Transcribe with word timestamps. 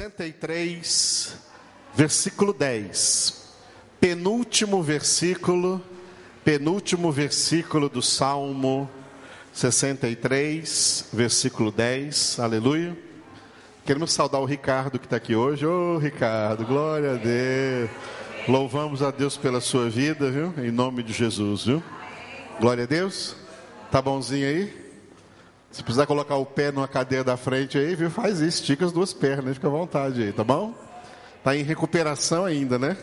63, 0.00 1.36
versículo 1.94 2.54
10. 2.54 3.50
Penúltimo 4.00 4.82
versículo, 4.82 5.82
penúltimo 6.42 7.12
versículo 7.12 7.90
do 7.90 8.00
Salmo 8.00 8.88
63, 9.52 11.10
versículo 11.12 11.70
10. 11.70 12.40
Aleluia. 12.40 12.96
Queremos 13.84 14.10
saudar 14.10 14.38
o 14.38 14.46
Ricardo 14.46 14.98
que 14.98 15.04
está 15.04 15.16
aqui 15.16 15.36
hoje. 15.36 15.66
Ô 15.66 15.96
oh, 15.96 15.98
Ricardo, 15.98 16.64
glória 16.64 17.12
a 17.12 17.16
Deus. 17.16 17.90
Louvamos 18.48 19.02
a 19.02 19.10
Deus 19.10 19.36
pela 19.36 19.60
sua 19.60 19.90
vida, 19.90 20.30
viu? 20.30 20.54
Em 20.56 20.70
nome 20.70 21.02
de 21.02 21.12
Jesus, 21.12 21.66
viu? 21.66 21.82
Glória 22.58 22.84
a 22.84 22.86
Deus. 22.86 23.36
Tá 23.90 24.00
bonzinho 24.00 24.48
aí? 24.48 24.79
Se 25.70 25.84
precisar 25.84 26.06
colocar 26.06 26.34
o 26.34 26.44
pé 26.44 26.72
numa 26.72 26.88
cadeira 26.88 27.22
da 27.22 27.36
frente 27.36 27.78
aí, 27.78 27.94
viu? 27.94 28.10
Faz 28.10 28.40
isso, 28.40 28.60
estica 28.60 28.84
as 28.84 28.90
duas 28.90 29.12
pernas, 29.12 29.54
fica 29.54 29.68
à 29.68 29.70
vontade 29.70 30.20
aí, 30.20 30.32
tá 30.32 30.42
bom? 30.42 30.74
Tá 31.44 31.56
em 31.56 31.62
recuperação 31.62 32.44
ainda, 32.44 32.76
né? 32.76 32.96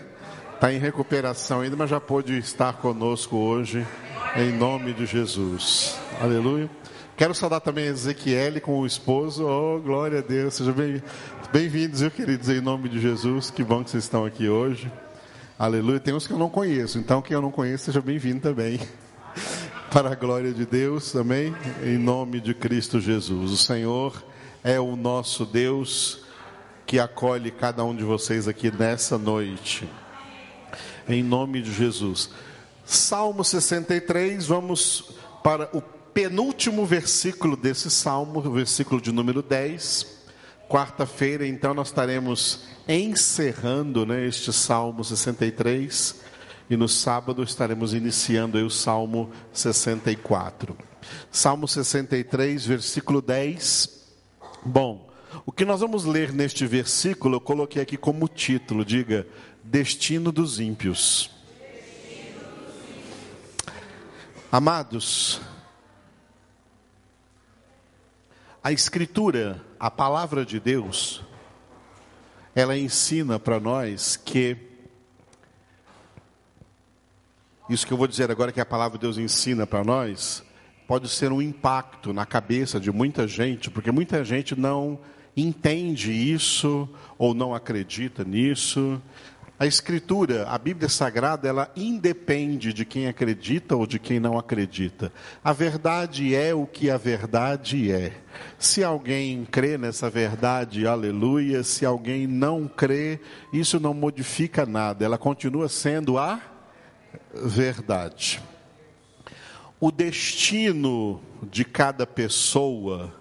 Tá 0.59 0.73
em 0.73 0.77
recuperação 0.77 1.62
ainda, 1.62 1.77
mas 1.77 1.90
já 1.90 1.99
pôde 2.02 2.38
estar 2.38 2.73
conosco 2.73 3.38
hoje, 3.38 3.88
em 4.35 4.52
nome 4.52 4.93
de 4.93 5.05
Jesus. 5.05 5.98
Aleluia. 6.20 6.70
Quero 7.16 7.34
saudar 7.34 7.62
também 7.62 7.85
Ezequiel 7.85 8.59
com 8.59 8.79
o 8.79 8.85
esposo. 8.85 9.48
Oh, 9.48 9.79
glória 9.79 10.20
a 10.20 10.21
Deus. 10.21 10.55
Sejam 10.55 10.73
bem-vindos, 11.54 12.02
bem 12.02 12.09
queridos, 12.09 12.49
em 12.49 12.59
nome 12.59 12.90
de 12.90 12.99
Jesus. 12.99 13.49
Que 13.49 13.63
bom 13.63 13.81
que 13.81 13.91
vocês 13.91 14.04
estão 14.04 14.26
aqui 14.26 14.49
hoje. 14.49 14.91
Aleluia. 15.57 16.02
Tem 16.02 16.13
uns 16.13 16.27
que 16.27 16.34
eu 16.34 16.38
não 16.38 16.49
conheço, 16.49 16.99
então 16.99 17.21
quem 17.21 17.34
eu 17.34 17.41
não 17.41 17.49
conheço, 17.49 17.85
seja 17.85 18.02
bem-vindo 18.02 18.41
também. 18.41 18.79
Para 19.91 20.12
a 20.12 20.16
glória 20.16 20.52
de 20.52 20.66
Deus, 20.66 21.16
amém? 21.16 21.55
Em 21.82 21.98
nome 21.98 22.41
de 22.41 22.54
Cristo 22.54 22.99
Jesus. 22.99 23.52
O 23.52 23.57
Senhor 23.57 24.21
é 24.62 24.77
o 24.77 24.98
nosso 24.98 25.46
Deus 25.46 26.26
que 26.85 26.99
acolhe 26.99 27.52
cada 27.52 27.85
um 27.85 27.96
de 27.96 28.04
vocês 28.04 28.49
aqui 28.49 28.70
nessa 28.70 29.18
noite. 29.18 29.90
Em 31.08 31.24
nome 31.24 31.62
de 31.62 31.71
Jesus. 31.71 32.30
Salmo 32.85 33.46
63, 33.46 34.46
vamos 34.46 35.15
para 35.41 35.70
o 35.71 35.82
penúltimo 35.82 36.85
versículo 36.85 37.55
desse 37.55 37.90
salmo, 37.90 38.40
o 38.40 38.52
versículo 38.52 38.99
de 38.99 39.13
número 39.13 39.41
10. 39.41 40.05
Quarta-feira, 40.68 41.48
então, 41.48 41.74
nós 41.74 41.88
estaremos 41.88 42.65
encerrando 42.90 44.05
né, 44.05 44.27
este 44.27 44.52
Salmo 44.52 45.02
63 45.02 46.27
e 46.70 46.76
no 46.76 46.87
sábado 46.87 47.43
estaremos 47.43 47.93
iniciando 47.93 48.57
o 48.65 48.70
Salmo 48.70 49.32
64. 49.54 50.77
Salmo 51.32 51.68
63, 51.68 52.65
versículo 52.65 53.21
10. 53.21 54.05
Bom, 54.65 55.09
o 55.46 55.51
que 55.51 55.63
nós 55.63 55.79
vamos 55.79 56.04
ler 56.04 56.34
neste 56.34 56.65
versículo, 56.65 57.35
eu 57.35 57.41
coloquei 57.41 57.82
aqui 57.82 57.96
como 57.96 58.27
título, 58.27 58.84
diga, 58.84 59.26
Destino 59.63 60.32
dos 60.32 60.59
ímpios. 60.59 61.32
Amados, 64.52 65.41
a 68.63 68.72
Escritura, 68.72 69.63
a 69.79 69.91
palavra 69.91 70.46
de 70.46 70.59
Deus, 70.59 71.22
ela 72.56 72.78
ensina 72.78 73.38
para 73.38 73.59
nós 73.59 74.18
que 74.18 74.57
isso 77.69 77.85
que 77.85 77.94
eu 77.94 77.97
vou 77.97 78.07
dizer 78.07 78.31
agora 78.31 78.51
que 78.51 78.62
a 78.62 78.66
palavra 78.66 78.97
de 78.97 79.01
Deus 79.01 79.18
ensina 79.18 79.68
para 79.68 79.84
nós, 79.84 80.44
pode 80.88 81.09
ser 81.09 81.31
um 81.31 81.41
impacto 81.41 82.13
na 82.13 82.25
cabeça 82.25 82.79
de 82.79 82.91
muita 82.91 83.28
gente, 83.28 83.69
porque 83.69 83.92
muita 83.92 84.24
gente 84.24 84.58
não 84.58 84.97
entende 85.36 86.12
isso 86.12 86.88
ou 87.18 87.34
não 87.34 87.53
acredita 87.53 88.24
nisso. 88.24 89.02
A 89.59 89.66
Escritura, 89.66 90.47
a 90.47 90.58
Bíblia 90.58 90.88
Sagrada, 90.88 91.47
ela 91.47 91.72
independe 91.75 92.72
de 92.72 92.86
quem 92.86 93.08
acredita 93.08 93.75
ou 93.75 93.88
de 93.88 93.97
quem 93.97 94.19
não 94.19 94.38
acredita. 94.38 95.12
A 95.44 95.52
verdade 95.52 96.36
é 96.36 96.53
o 96.53 96.66
que 96.66 96.92
a 96.92 96.97
verdade 96.97 97.92
é. 97.92 98.13
Se 98.59 98.84
alguém 98.84 99.46
crê 99.46 99.78
nessa 99.78 100.12
verdade, 100.12 100.86
aleluia. 100.86 101.63
Se 101.63 101.86
alguém 101.86 102.28
não 102.28 102.68
crê, 102.68 103.19
isso 103.52 103.80
não 103.80 103.96
modifica 103.96 104.63
nada. 104.63 105.03
Ela 105.03 105.18
continua 105.18 105.68
sendo 105.68 106.19
a 106.19 106.40
verdade. 107.34 108.41
O 109.79 109.91
destino 109.91 111.22
de 111.44 111.63
cada 111.63 112.07
pessoa, 112.07 113.13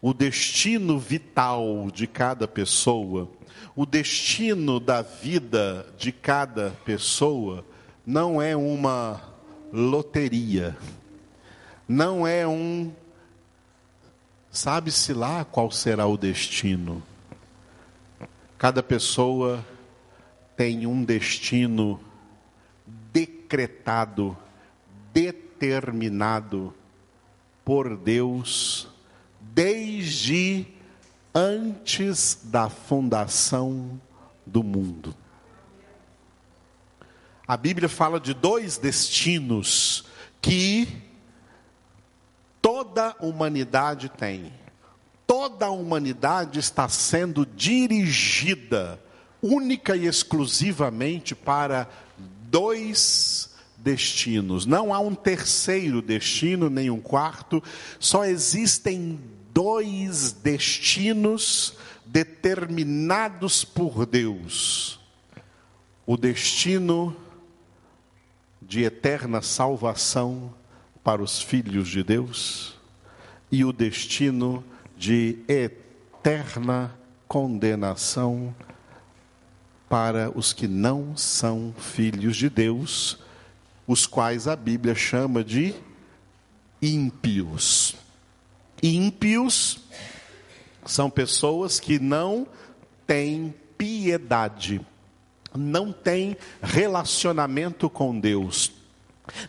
o 0.00 0.12
destino 0.12 0.98
vital 0.98 1.90
de 1.92 2.06
cada 2.06 2.46
pessoa, 2.46 3.30
o 3.74 3.86
destino 3.86 4.78
da 4.78 5.02
vida 5.02 5.86
de 5.98 6.12
cada 6.12 6.70
pessoa 6.84 7.64
não 8.04 8.40
é 8.40 8.54
uma 8.54 9.20
loteria, 9.72 10.76
não 11.88 12.26
é 12.26 12.46
um. 12.46 12.92
Sabe-se 14.50 15.12
lá 15.12 15.44
qual 15.44 15.70
será 15.70 16.06
o 16.06 16.16
destino. 16.16 17.02
Cada 18.58 18.82
pessoa 18.82 19.64
tem 20.56 20.86
um 20.86 21.04
destino 21.04 22.00
decretado, 23.46 24.36
determinado 25.12 26.74
por 27.64 27.96
Deus 27.96 28.88
desde 29.40 30.66
antes 31.32 32.40
da 32.44 32.68
fundação 32.68 34.00
do 34.44 34.62
mundo. 34.64 35.14
A 37.46 37.56
Bíblia 37.56 37.88
fala 37.88 38.18
de 38.18 38.34
dois 38.34 38.76
destinos 38.76 40.06
que 40.42 41.02
toda 42.60 43.16
a 43.18 43.24
humanidade 43.24 44.08
tem. 44.08 44.52
Toda 45.24 45.66
a 45.66 45.70
humanidade 45.70 46.58
está 46.58 46.88
sendo 46.88 47.46
dirigida 47.46 49.00
única 49.40 49.96
e 49.96 50.06
exclusivamente 50.06 51.34
para 51.34 51.88
dois 52.50 53.35
destinos. 53.78 54.66
Não 54.66 54.92
há 54.92 54.98
um 54.98 55.14
terceiro 55.14 56.02
destino, 56.02 56.68
nem 56.68 56.90
um 56.90 57.00
quarto, 57.00 57.62
só 57.98 58.24
existem 58.24 59.20
dois 59.52 60.32
destinos 60.32 61.74
determinados 62.04 63.64
por 63.64 64.06
Deus: 64.06 65.00
o 66.06 66.16
destino 66.16 67.16
de 68.60 68.82
eterna 68.82 69.40
salvação 69.42 70.52
para 71.04 71.22
os 71.22 71.40
filhos 71.40 71.88
de 71.88 72.02
Deus 72.02 72.74
e 73.50 73.64
o 73.64 73.72
destino 73.72 74.64
de 74.96 75.38
eterna 75.46 76.92
condenação 77.28 78.54
para 79.88 80.36
os 80.36 80.52
que 80.52 80.66
não 80.66 81.16
são 81.16 81.72
filhos 81.78 82.36
de 82.36 82.50
Deus, 82.50 83.18
os 83.86 84.06
quais 84.06 84.48
a 84.48 84.56
Bíblia 84.56 84.94
chama 84.94 85.44
de 85.44 85.74
ímpios. 86.80 87.94
Ímpios 88.82 89.78
são 90.84 91.10
pessoas 91.10 91.80
que 91.80 91.98
não 91.98 92.46
têm 93.06 93.54
piedade, 93.78 94.80
não 95.54 95.92
têm 95.92 96.36
relacionamento 96.62 97.88
com 97.88 98.18
Deus, 98.18 98.72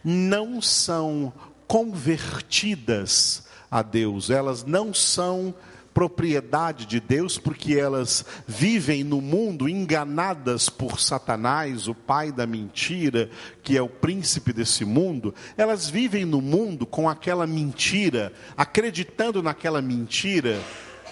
não 0.04 0.62
são 0.62 1.32
convertidas 1.68 3.46
a 3.70 3.82
Deus, 3.82 4.30
elas 4.30 4.64
não 4.64 4.94
são 4.94 5.54
propriedade 5.98 6.86
de 6.86 7.00
Deus, 7.00 7.40
porque 7.40 7.74
elas 7.74 8.24
vivem 8.46 9.04
no 9.04 9.20
mundo 9.20 9.68
enganadas 9.68 10.70
por 10.70 11.00
Satanás, 11.00 11.88
o 11.88 11.96
pai 11.96 12.32
da 12.32 12.46
mentira, 12.46 13.32
que 13.64 13.76
é 13.76 13.82
o 13.82 13.90
príncipe 13.90 14.54
desse 14.54 14.86
mundo. 14.86 15.34
Elas 15.58 15.90
vivem 15.90 16.24
no 16.24 16.40
mundo 16.40 16.86
com 16.86 17.10
aquela 17.10 17.48
mentira, 17.48 18.32
acreditando 18.56 19.42
naquela 19.42 19.82
mentira 19.82 20.62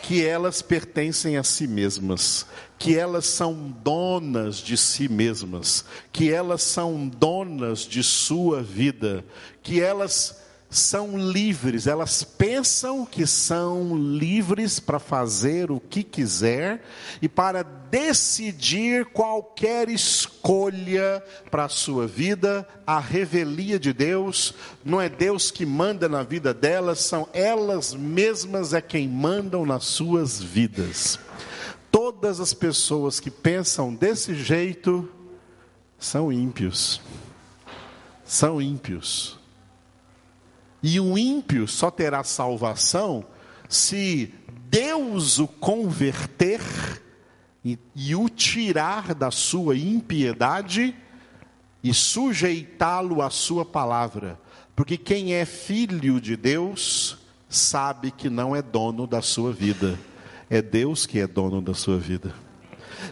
que 0.04 0.24
elas 0.24 0.62
pertencem 0.62 1.36
a 1.36 1.44
si 1.44 1.66
mesmas, 1.66 2.46
que 2.78 2.96
elas 2.96 3.26
são 3.26 3.74
donas 3.84 4.58
de 4.58 4.78
si 4.78 5.10
mesmas, 5.10 5.84
que 6.14 6.32
elas 6.32 6.62
são 6.62 7.08
donas 7.08 7.80
de 7.80 8.04
sua 8.04 8.62
vida, 8.62 9.26
que 9.64 9.82
elas 9.82 10.45
são 10.78 11.18
livres, 11.18 11.88
elas 11.88 12.24
pensam 12.24 13.06
que 13.06 13.26
são 13.26 13.96
livres 13.96 14.80
para 14.80 15.00
fazer 15.00 15.72
o 15.72 15.80
que 15.80 16.04
quiser 16.04 16.84
e 17.22 17.30
para 17.30 17.64
decidir 17.64 19.06
qualquer 19.06 19.90
escolha 19.90 21.24
para 21.50 21.66
a 21.66 21.70
sua 21.70 22.06
vida, 22.06 22.68
a 22.86 23.00
revelia 23.00 23.80
de 23.80 23.94
Deus, 23.94 24.54
não 24.84 25.00
é 25.00 25.08
Deus 25.08 25.50
que 25.52 25.66
manda 25.66 26.10
na 26.10 26.24
vida 26.24 26.54
delas, 26.54 27.00
são 27.00 27.28
elas 27.34 27.94
mesmas 27.94 28.74
é 28.74 28.82
quem 28.82 29.08
mandam 29.08 29.66
nas 29.66 29.86
suas 29.86 30.42
vidas 30.42 31.20
todas 31.96 32.42
as 32.42 32.54
pessoas 32.54 33.22
que 33.22 33.32
pensam 33.32 33.96
desse 33.96 34.36
jeito 34.36 35.10
são 35.98 36.32
ímpios. 36.32 37.02
São 38.26 38.62
ímpios. 38.62 39.40
E 40.88 41.00
o 41.00 41.18
ímpio 41.18 41.68
só 41.68 41.90
terá 41.90 42.24
salvação 42.24 43.26
se 43.68 44.32
Deus 44.70 45.40
o 45.40 45.48
converter 45.48 46.62
e, 47.66 47.80
e 47.96 48.14
o 48.14 48.30
tirar 48.30 49.16
da 49.16 49.32
sua 49.32 49.76
impiedade 49.76 50.96
e 51.84 51.92
sujeitá-lo 51.92 53.24
à 53.24 53.32
sua 53.32 53.66
palavra. 53.66 54.40
Porque 54.76 54.96
quem 54.96 55.34
é 55.34 55.44
filho 55.44 56.22
de 56.22 56.38
Deus 56.38 57.18
sabe 57.50 58.12
que 58.12 58.30
não 58.30 58.56
é 58.56 58.62
dono 58.62 59.08
da 59.08 59.24
sua 59.24 59.52
vida, 59.52 59.98
é 60.52 60.62
Deus 60.62 61.08
que 61.08 61.18
é 61.18 61.26
dono 61.26 61.64
da 61.64 61.74
sua 61.74 61.98
vida. 61.98 62.32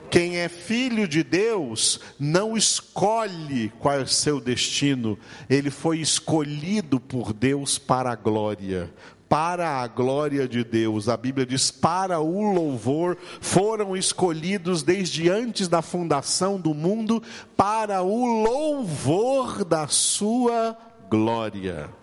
Quem 0.10 0.38
é 0.38 0.48
filho 0.48 1.08
de 1.08 1.24
Deus 1.24 2.00
não 2.20 2.56
escolhe 2.56 3.72
qual 3.80 3.96
é 3.96 4.02
o 4.02 4.08
seu 4.08 4.40
destino, 4.40 5.18
ele 5.50 5.70
foi 5.70 6.00
escolhido 6.00 7.00
por 7.00 7.34
Deus 7.34 7.78
para 7.78 8.12
a 8.12 8.16
glória, 8.16 8.94
para 9.28 9.82
a 9.82 9.88
glória 9.88 10.48
de 10.48 10.64
Deus. 10.64 11.10
A 11.10 11.18
Bíblia 11.18 11.46
diz: 11.46 11.72
para 11.72 12.20
o 12.20 12.54
louvor 12.54 13.18
foram 13.42 13.96
escolhidos 13.98 14.84
desde 14.84 15.30
antes 15.30 15.68
da 15.68 15.82
fundação 15.82 16.60
do 16.60 16.74
mundo, 16.74 17.22
para 17.58 18.02
o 18.02 18.44
louvor 18.44 19.66
da 19.66 19.88
sua 19.88 20.78
glória. 21.10 22.03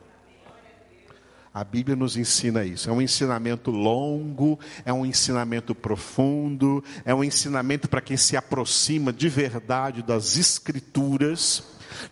A 1.53 1.65
Bíblia 1.65 1.97
nos 1.97 2.17
ensina 2.17 2.65
isso. 2.65 2.89
É 2.89 2.93
um 2.93 3.03
ensinamento 3.03 3.73
longo, 3.73 4.59
é 4.85 4.93
um 4.93 5.05
ensinamento 5.05 5.75
profundo, 5.75 6.83
é 7.05 7.13
um 7.13 7.25
ensinamento 7.25 7.89
para 7.89 8.01
quem 8.01 8.17
se 8.17 8.37
aproxima 8.37 9.13
de 9.13 9.29
verdade 9.29 10.01
das 10.01 10.37
Escrituras. 10.37 11.65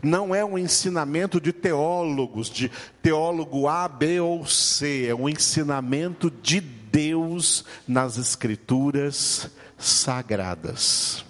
Não 0.03 0.35
é 0.35 0.45
um 0.45 0.59
ensinamento 0.59 1.41
de 1.41 1.53
teólogos, 1.53 2.51
de 2.51 2.69
teólogo 3.01 3.69
A, 3.69 3.87
B 3.87 4.19
ou 4.19 4.45
C. 4.45 5.07
É 5.07 5.15
um 5.15 5.29
ensinamento 5.29 6.33
de 6.43 6.61
Deus 6.61 7.65
nas 7.87 8.19
Escrituras 8.19 9.49
sagradas. 9.79 11.25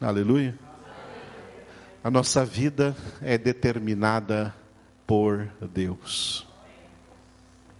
Aleluia. 0.00 0.58
A 2.02 2.10
nossa 2.10 2.46
vida 2.46 2.96
é 3.20 3.36
determinada 3.36 4.54
por 5.06 5.48
Deus. 5.72 6.46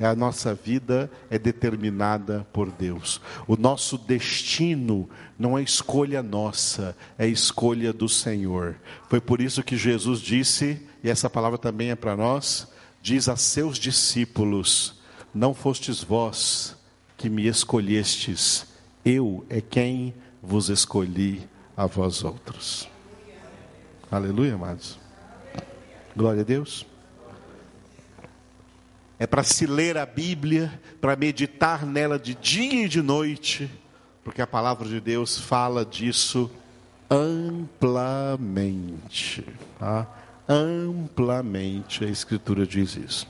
A 0.00 0.14
nossa 0.14 0.55
vida 0.55 1.11
é 1.31 1.38
determinada 1.38 2.46
por 2.52 2.70
Deus. 2.70 3.20
O 3.46 3.56
nosso 3.56 3.96
destino 3.96 5.08
não 5.38 5.56
é 5.56 5.62
escolha 5.62 6.23
nossa, 6.23 6.96
é 7.17 7.26
escolha 7.29 7.93
do 7.93 8.08
Senhor. 8.08 8.76
Foi 9.08 9.20
por 9.20 9.41
isso 9.41 9.62
que 9.62 9.76
Jesus 9.76 10.20
disse, 10.20 10.82
e 11.02 11.08
essa 11.08 11.31
palavra 11.31 11.58
também 11.58 11.91
é 11.91 11.94
para 11.94 12.17
nós, 12.17 12.69
diz 13.00 13.29
a 13.29 13.37
seus 13.37 13.79
discípulos: 13.79 15.00
Não 15.32 15.55
fostes 15.55 16.02
vós 16.02 16.76
que 17.17 17.31
me 17.31 17.46
escolhestes, 17.46 18.67
eu 19.05 19.46
é 19.49 19.61
quem 19.61 20.12
vos 20.43 20.70
escolhi 20.70 21.49
a 21.76 21.87
vós 21.87 22.25
outros. 22.25 22.88
Aleluia, 24.11 24.55
amados. 24.55 24.99
Glória 26.17 26.43
a 26.43 26.44
Deus 26.44 26.85
é 29.19 29.27
para 29.27 29.43
se 29.43 29.67
ler 29.67 29.97
a 29.97 30.07
Bíblia, 30.07 30.81
para 31.01 31.17
meditar 31.17 31.85
nela 31.87 32.19
de 32.19 32.35
dia 32.35 32.85
e 32.85 32.89
de 32.89 33.01
noite, 33.03 33.71
porque 34.23 34.43
a 34.43 34.47
palavra 34.47 34.89
de 34.89 35.01
Deus 35.01 35.39
fala 35.39 35.85
disso 35.85 36.51
amplamente. 37.11 38.95
Tá? 39.79 40.07
Amplamente 40.49 42.05
a 42.05 42.09
Escritura 42.09 42.67
diz 42.67 42.97
isso. 42.97 43.27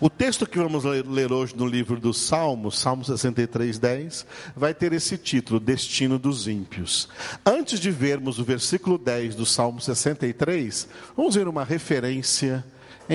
O 0.00 0.10
texto 0.10 0.46
que 0.46 0.58
vamos 0.58 0.84
ler 0.84 1.32
hoje 1.32 1.56
no 1.56 1.66
livro 1.66 1.98
dos 1.98 2.20
Salmos, 2.20 2.78
Salmo 2.78 3.04
63, 3.04 3.78
10, 3.78 4.26
vai 4.54 4.74
ter 4.74 4.92
esse 4.92 5.16
título, 5.16 5.58
Destino 5.58 6.18
dos 6.18 6.46
Ímpios. 6.46 7.08
Antes 7.44 7.80
de 7.80 7.90
vermos 7.90 8.38
o 8.38 8.44
versículo 8.44 8.98
10 8.98 9.34
do 9.34 9.46
Salmo 9.46 9.80
63, 9.80 10.88
vamos 11.16 11.34
ver 11.34 11.48
uma 11.48 11.64
referência 11.64 12.62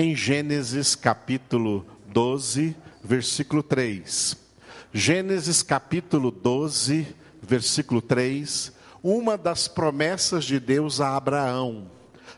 em 0.00 0.14
Gênesis 0.14 0.94
capítulo 0.94 1.84
12, 2.06 2.76
versículo 3.02 3.64
3. 3.64 4.36
Gênesis 4.92 5.60
capítulo 5.60 6.30
12, 6.30 7.16
versículo 7.42 8.00
3, 8.00 8.72
uma 9.02 9.36
das 9.36 9.66
promessas 9.66 10.44
de 10.44 10.60
Deus 10.60 11.00
a 11.00 11.16
Abraão. 11.16 11.90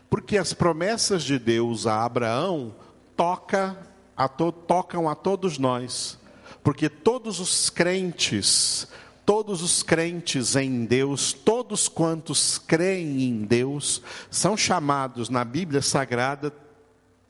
Porque 0.09 0.39
as 0.39 0.53
promessas 0.53 1.21
de 1.21 1.37
Deus 1.37 1.85
a 1.85 2.03
Abraão 2.03 2.73
toca 3.15 3.77
a 4.17 4.27
to, 4.27 4.51
tocam 4.51 5.07
a 5.07 5.13
todos 5.13 5.59
nós. 5.59 6.17
Porque 6.63 6.89
todos 6.89 7.39
os 7.39 7.69
crentes, 7.69 8.87
todos 9.23 9.61
os 9.61 9.83
crentes 9.83 10.55
em 10.55 10.83
Deus, 10.83 11.31
todos 11.31 11.87
quantos 11.87 12.57
creem 12.57 13.21
em 13.21 13.43
Deus, 13.43 14.01
são 14.31 14.57
chamados 14.57 15.29
na 15.29 15.45
Bíblia 15.45 15.83
Sagrada 15.83 16.51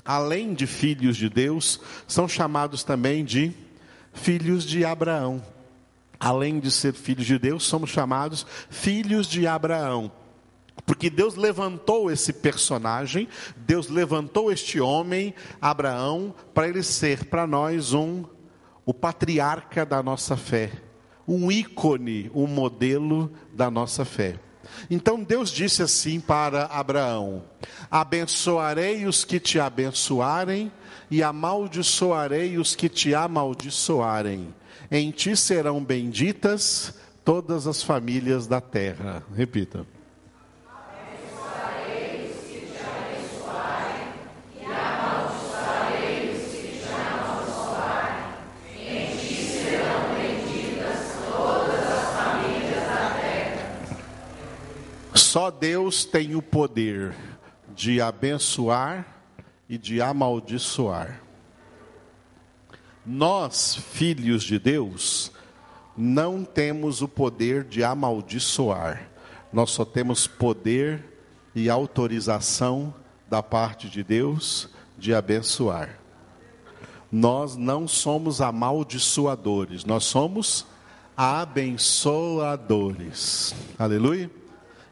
além 0.05 0.53
de 0.53 0.65
filhos 0.67 1.17
de 1.17 1.29
Deus, 1.29 1.79
são 2.07 2.27
chamados 2.27 2.83
também 2.83 3.23
de 3.23 3.53
filhos 4.13 4.63
de 4.63 4.83
Abraão. 4.83 5.43
Além 6.19 6.59
de 6.59 6.69
ser 6.69 6.93
filhos 6.93 7.25
de 7.25 7.39
Deus, 7.39 7.63
somos 7.63 7.89
chamados 7.89 8.45
filhos 8.69 9.27
de 9.27 9.47
Abraão. 9.47 10.11
Porque 10.85 11.09
Deus 11.09 11.35
levantou 11.35 12.11
esse 12.11 12.33
personagem, 12.33 13.27
Deus 13.55 13.87
levantou 13.87 14.51
este 14.51 14.79
homem, 14.79 15.33
Abraão, 15.61 16.33
para 16.53 16.67
ele 16.67 16.83
ser 16.83 17.25
para 17.25 17.47
nós 17.47 17.93
um 17.93 18.23
o 18.85 18.93
patriarca 18.93 19.85
da 19.85 20.01
nossa 20.01 20.35
fé, 20.35 20.71
um 21.27 21.51
ícone, 21.51 22.31
um 22.33 22.47
modelo 22.47 23.31
da 23.53 23.69
nossa 23.69 24.03
fé. 24.03 24.39
Então 24.89 25.23
Deus 25.23 25.51
disse 25.51 25.81
assim 25.81 26.19
para 26.19 26.65
Abraão: 26.65 27.43
Abençoarei 27.89 29.05
os 29.05 29.23
que 29.23 29.39
te 29.39 29.59
abençoarem, 29.59 30.71
e 31.09 31.21
amaldiçoarei 31.21 32.57
os 32.57 32.75
que 32.75 32.87
te 32.87 33.13
amaldiçoarem. 33.13 34.53
Em 34.89 35.11
ti 35.11 35.35
serão 35.35 35.83
benditas 35.83 36.93
todas 37.23 37.67
as 37.67 37.83
famílias 37.83 38.47
da 38.47 38.61
terra. 38.61 39.23
Repita. 39.35 39.85
Só 55.31 55.49
Deus 55.49 56.03
tem 56.03 56.35
o 56.35 56.41
poder 56.41 57.15
de 57.73 58.01
abençoar 58.01 59.07
e 59.69 59.77
de 59.77 60.01
amaldiçoar. 60.01 61.21
Nós, 63.05 63.77
filhos 63.77 64.43
de 64.43 64.59
Deus, 64.59 65.31
não 65.95 66.43
temos 66.43 67.01
o 67.01 67.07
poder 67.07 67.63
de 67.63 67.81
amaldiçoar, 67.81 69.09
nós 69.53 69.71
só 69.71 69.85
temos 69.85 70.27
poder 70.27 71.01
e 71.55 71.69
autorização 71.69 72.93
da 73.29 73.41
parte 73.41 73.89
de 73.89 74.03
Deus 74.03 74.67
de 74.97 75.13
abençoar. 75.13 75.97
Nós 77.09 77.55
não 77.55 77.87
somos 77.87 78.41
amaldiçoadores, 78.41 79.85
nós 79.85 80.03
somos 80.03 80.65
abençoadores. 81.15 83.55
Aleluia 83.79 84.40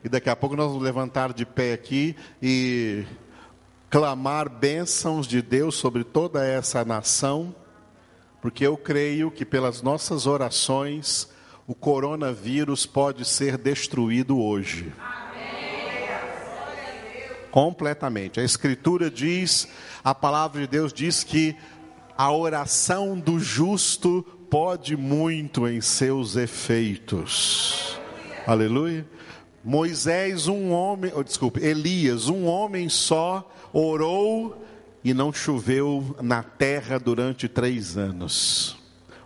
e 0.03 0.09
daqui 0.09 0.29
a 0.29 0.35
pouco 0.35 0.55
nós 0.55 0.67
vamos 0.67 0.83
levantar 0.83 1.33
de 1.33 1.45
pé 1.45 1.73
aqui 1.73 2.15
e 2.41 3.05
clamar 3.89 4.49
bênçãos 4.49 5.27
de 5.27 5.41
Deus 5.41 5.75
sobre 5.75 6.03
toda 6.03 6.45
essa 6.45 6.85
nação, 6.85 7.53
porque 8.41 8.65
eu 8.65 8.77
creio 8.77 9.29
que 9.31 9.43
pelas 9.43 9.81
nossas 9.81 10.27
orações 10.27 11.29
o 11.67 11.75
coronavírus 11.75 12.85
pode 12.85 13.25
ser 13.25 13.57
destruído 13.57 14.39
hoje. 14.39 14.91
Completamente. 17.51 18.39
A 18.39 18.43
Escritura 18.43 19.09
diz, 19.09 19.67
a 20.03 20.15
palavra 20.15 20.61
de 20.61 20.67
Deus 20.67 20.93
diz 20.93 21.23
que 21.23 21.55
a 22.17 22.31
oração 22.31 23.19
do 23.19 23.39
justo 23.39 24.23
pode 24.49 24.97
muito 24.97 25.67
em 25.67 25.79
seus 25.79 26.35
efeitos. 26.35 27.99
Aleluia. 28.47 29.05
Moisés, 29.63 30.47
um 30.47 30.71
homem, 30.71 31.11
oh, 31.15 31.23
desculpe, 31.23 31.59
Elias, 31.63 32.29
um 32.29 32.45
homem 32.45 32.87
só, 32.89 33.49
orou 33.73 34.65
e 35.03 35.13
não 35.13 35.33
choveu 35.33 36.15
na 36.21 36.43
terra 36.43 36.97
durante 36.97 37.47
três 37.47 37.97
anos. 37.97 38.77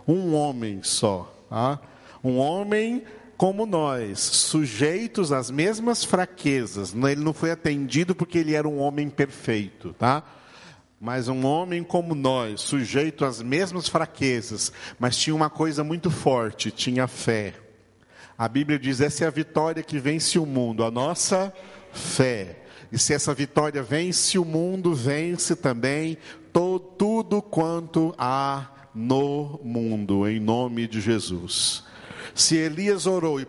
Um 0.06 0.34
homem 0.34 0.80
só. 0.82 1.32
Ah? 1.50 1.78
Um 2.22 2.38
homem 2.38 3.02
como 3.36 3.66
nós, 3.66 4.20
sujeitos 4.20 5.32
às 5.32 5.50
mesmas 5.50 6.04
fraquezas. 6.04 6.94
Ele 6.94 7.22
não 7.22 7.32
foi 7.32 7.50
atendido 7.50 8.14
porque 8.14 8.38
ele 8.38 8.54
era 8.54 8.68
um 8.68 8.78
homem 8.78 9.08
perfeito, 9.08 9.92
tá? 9.98 10.22
Mas 11.00 11.28
um 11.28 11.44
homem 11.44 11.82
como 11.82 12.14
nós, 12.14 12.60
sujeito 12.60 13.24
às 13.24 13.42
mesmas 13.42 13.88
fraquezas, 13.88 14.72
mas 14.98 15.16
tinha 15.16 15.34
uma 15.34 15.50
coisa 15.50 15.84
muito 15.84 16.10
forte, 16.10 16.70
tinha 16.70 17.06
fé. 17.06 17.54
A 18.36 18.48
Bíblia 18.48 18.78
diz: 18.78 19.00
essa 19.00 19.24
é 19.24 19.26
a 19.26 19.30
vitória 19.30 19.82
que 19.82 19.98
vence 19.98 20.38
o 20.38 20.46
mundo, 20.46 20.84
a 20.84 20.90
nossa 20.90 21.52
fé. 21.92 22.60
E 22.90 22.98
se 22.98 23.12
essa 23.12 23.34
vitória 23.34 23.82
vence 23.82 24.38
o 24.38 24.44
mundo, 24.44 24.94
vence 24.94 25.56
também 25.56 26.18
todo, 26.52 26.80
tudo 26.96 27.42
quanto 27.42 28.14
há 28.16 28.70
no 28.94 29.58
mundo, 29.64 30.28
em 30.28 30.38
nome 30.38 30.86
de 30.86 31.00
Jesus. 31.00 31.82
Se 32.34 32.56
Elias 32.56 33.06
orou 33.06 33.40
e 33.40 33.46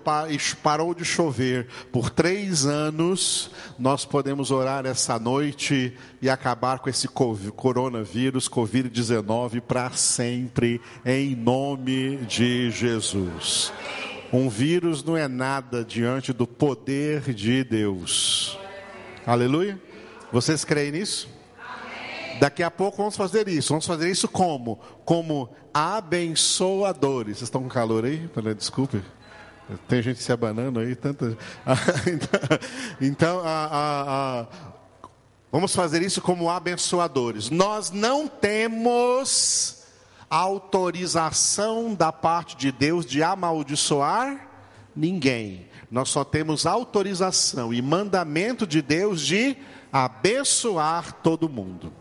parou 0.62 0.94
de 0.94 1.04
chover 1.04 1.68
por 1.92 2.10
três 2.10 2.66
anos, 2.66 3.50
nós 3.80 4.06
podemos 4.06 4.52
orar 4.52 4.86
essa 4.86 5.18
noite 5.18 5.96
e 6.22 6.30
acabar 6.30 6.80
com 6.80 6.90
esse 6.90 7.08
coronavírus, 7.08 8.48
Covid-19, 8.48 9.62
para 9.62 9.92
sempre, 9.92 10.82
em 11.04 11.36
nome 11.36 12.18
de 12.28 12.70
Jesus. 12.70 13.72
Um 14.36 14.50
vírus 14.50 15.02
não 15.02 15.16
é 15.16 15.30
nada 15.30 15.82
diante 15.82 16.34
do 16.34 16.46
poder 16.46 17.34
de 17.34 17.64
Deus. 17.64 18.60
Aleluia? 19.26 19.82
Vocês 20.30 20.66
creem 20.66 20.92
nisso? 20.92 21.30
Daqui 22.38 22.62
a 22.62 22.70
pouco 22.70 22.98
vamos 22.98 23.16
fazer 23.16 23.48
isso. 23.48 23.70
Vamos 23.70 23.86
fazer 23.86 24.12
isso 24.12 24.28
como? 24.28 24.76
Como 25.06 25.50
abençoadores. 25.74 27.38
Vocês 27.38 27.48
estão 27.48 27.64
com 27.64 27.70
calor 27.70 28.04
aí? 28.04 28.30
Desculpe. 28.58 29.02
Tem 29.88 30.02
gente 30.02 30.22
se 30.22 30.34
abanando 30.34 30.82
aí, 30.82 30.98
tanta. 30.98 31.38
então, 33.00 33.40
a, 33.40 33.66
a, 33.66 34.42
a... 34.42 34.48
vamos 35.50 35.74
fazer 35.74 36.02
isso 36.02 36.22
como 36.22 36.50
abençoadores. 36.50 37.50
Nós 37.50 37.90
não 37.90 38.28
temos 38.28 39.85
autorização 40.30 41.94
da 41.94 42.12
parte 42.12 42.56
de 42.56 42.72
Deus 42.72 43.06
de 43.06 43.22
amaldiçoar 43.22 44.48
ninguém. 44.96 45.68
Nós 45.92 46.10
só 46.10 46.24
temos 46.24 46.66
autorização 46.66 47.74
e 47.74 47.82
mandamento 47.82 48.66
de 48.66 48.82
Deus 48.82 49.22
de 49.22 49.58
abençoar 49.92 51.14
todo 51.22 51.50
mundo. 51.50 51.92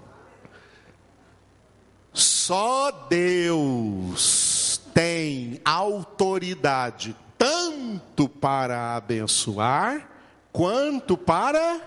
Só 2.12 2.90
Deus 3.08 4.80
tem 4.94 5.60
autoridade 5.64 7.16
tanto 7.36 8.28
para 8.28 8.96
abençoar 8.96 10.08
quanto 10.52 11.16
para 11.16 11.80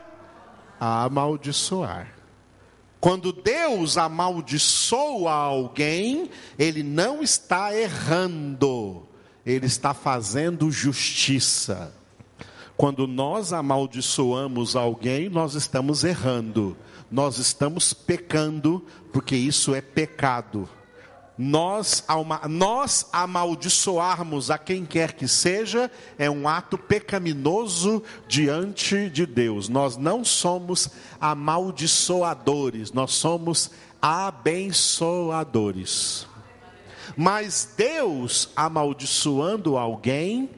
amaldiçoar. 0.79 2.17
Quando 3.00 3.32
Deus 3.32 3.98
amaldiçoa 3.98 5.32
alguém, 5.32 6.30
ele 6.58 6.82
não 6.84 7.22
está 7.22 7.75
errando, 7.75 9.08
ele 9.46 9.66
está 9.66 9.94
fazendo 9.94 10.72
justiça. 10.72 11.94
Quando 12.75 13.08
nós 13.08 13.54
amaldiçoamos 13.54 14.75
alguém, 14.75 15.30
nós 15.30 15.54
estamos 15.56 16.04
errando 16.04 16.77
nós 17.12 17.38
estamos 17.38 17.94
pecando, 17.94 18.86
porque 19.12 19.36
isso 19.36 19.74
é 19.74 19.82
pecado. 19.82 20.70
Nós, 21.38 22.03
nós 22.50 23.06
amaldiçoarmos 23.13 24.50
a 24.50 24.58
quem 24.58 24.84
quer 24.84 25.13
que 25.13 25.27
seja 25.27 25.91
é 26.17 26.32
um 26.32 26.48
ato 26.48 26.79
pecaminoso 26.79 28.01
diante 28.27 29.08
de 29.10 29.27
Deus. 29.27 29.70
Nós 29.70 29.98
não 29.98 30.25
somos 30.25 30.89
amaldiçoadores, 31.22 32.91
nós 32.91 33.12
somos 33.12 33.70
abençoadores. 34.01 36.25
Mas 37.15 37.72
Deus 37.77 38.50
amaldiçoando 38.56 39.77
alguém 39.77 40.50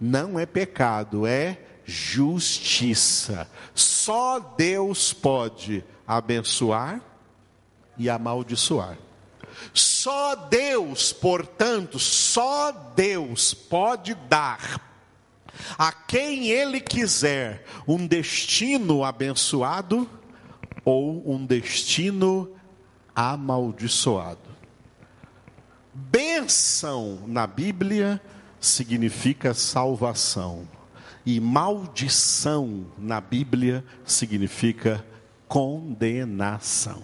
não 0.00 0.38
é 0.38 0.46
pecado, 0.46 1.26
é 1.26 1.58
justiça. 1.84 3.50
Só 3.74 4.38
Deus 4.38 5.12
pode 5.12 5.84
abençoar 6.06 7.00
e 7.96 8.08
amaldiçoar. 8.08 9.07
Só 9.72 10.34
Deus, 10.34 11.12
portanto, 11.12 11.98
só 11.98 12.72
Deus 12.94 13.54
pode 13.54 14.14
dar 14.28 14.80
a 15.78 15.92
quem 15.92 16.48
Ele 16.50 16.80
quiser 16.80 17.64
um 17.86 18.06
destino 18.06 19.04
abençoado 19.04 20.08
ou 20.84 21.22
um 21.30 21.44
destino 21.44 22.54
amaldiçoado. 23.14 24.48
Bênção 25.92 27.22
na 27.26 27.46
Bíblia 27.46 28.20
significa 28.60 29.52
salvação, 29.54 30.68
e 31.26 31.40
maldição 31.40 32.86
na 32.96 33.20
Bíblia 33.20 33.84
significa 34.04 35.04
condenação. 35.46 37.02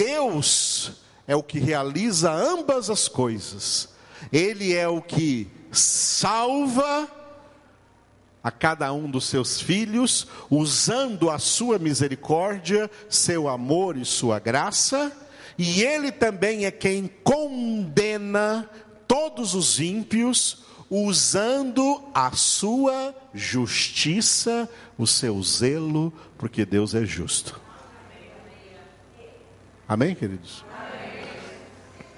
Deus 0.00 0.92
é 1.28 1.36
o 1.36 1.42
que 1.42 1.58
realiza 1.58 2.32
ambas 2.32 2.88
as 2.88 3.06
coisas. 3.06 3.90
Ele 4.32 4.74
é 4.74 4.88
o 4.88 5.02
que 5.02 5.46
salva 5.70 7.06
a 8.42 8.50
cada 8.50 8.90
um 8.94 9.10
dos 9.10 9.26
seus 9.26 9.60
filhos, 9.60 10.26
usando 10.48 11.28
a 11.28 11.38
sua 11.38 11.78
misericórdia, 11.78 12.90
seu 13.10 13.46
amor 13.46 13.98
e 13.98 14.06
sua 14.06 14.38
graça, 14.38 15.12
e 15.58 15.82
ele 15.82 16.10
também 16.10 16.64
é 16.64 16.70
quem 16.70 17.06
condena 17.22 18.70
todos 19.06 19.54
os 19.54 19.78
ímpios, 19.80 20.64
usando 20.88 22.02
a 22.14 22.32
sua 22.32 23.14
justiça, 23.34 24.66
o 24.96 25.06
seu 25.06 25.42
zelo, 25.42 26.10
porque 26.38 26.64
Deus 26.64 26.94
é 26.94 27.04
justo. 27.04 27.60
Amém, 29.90 30.14
queridos? 30.14 30.64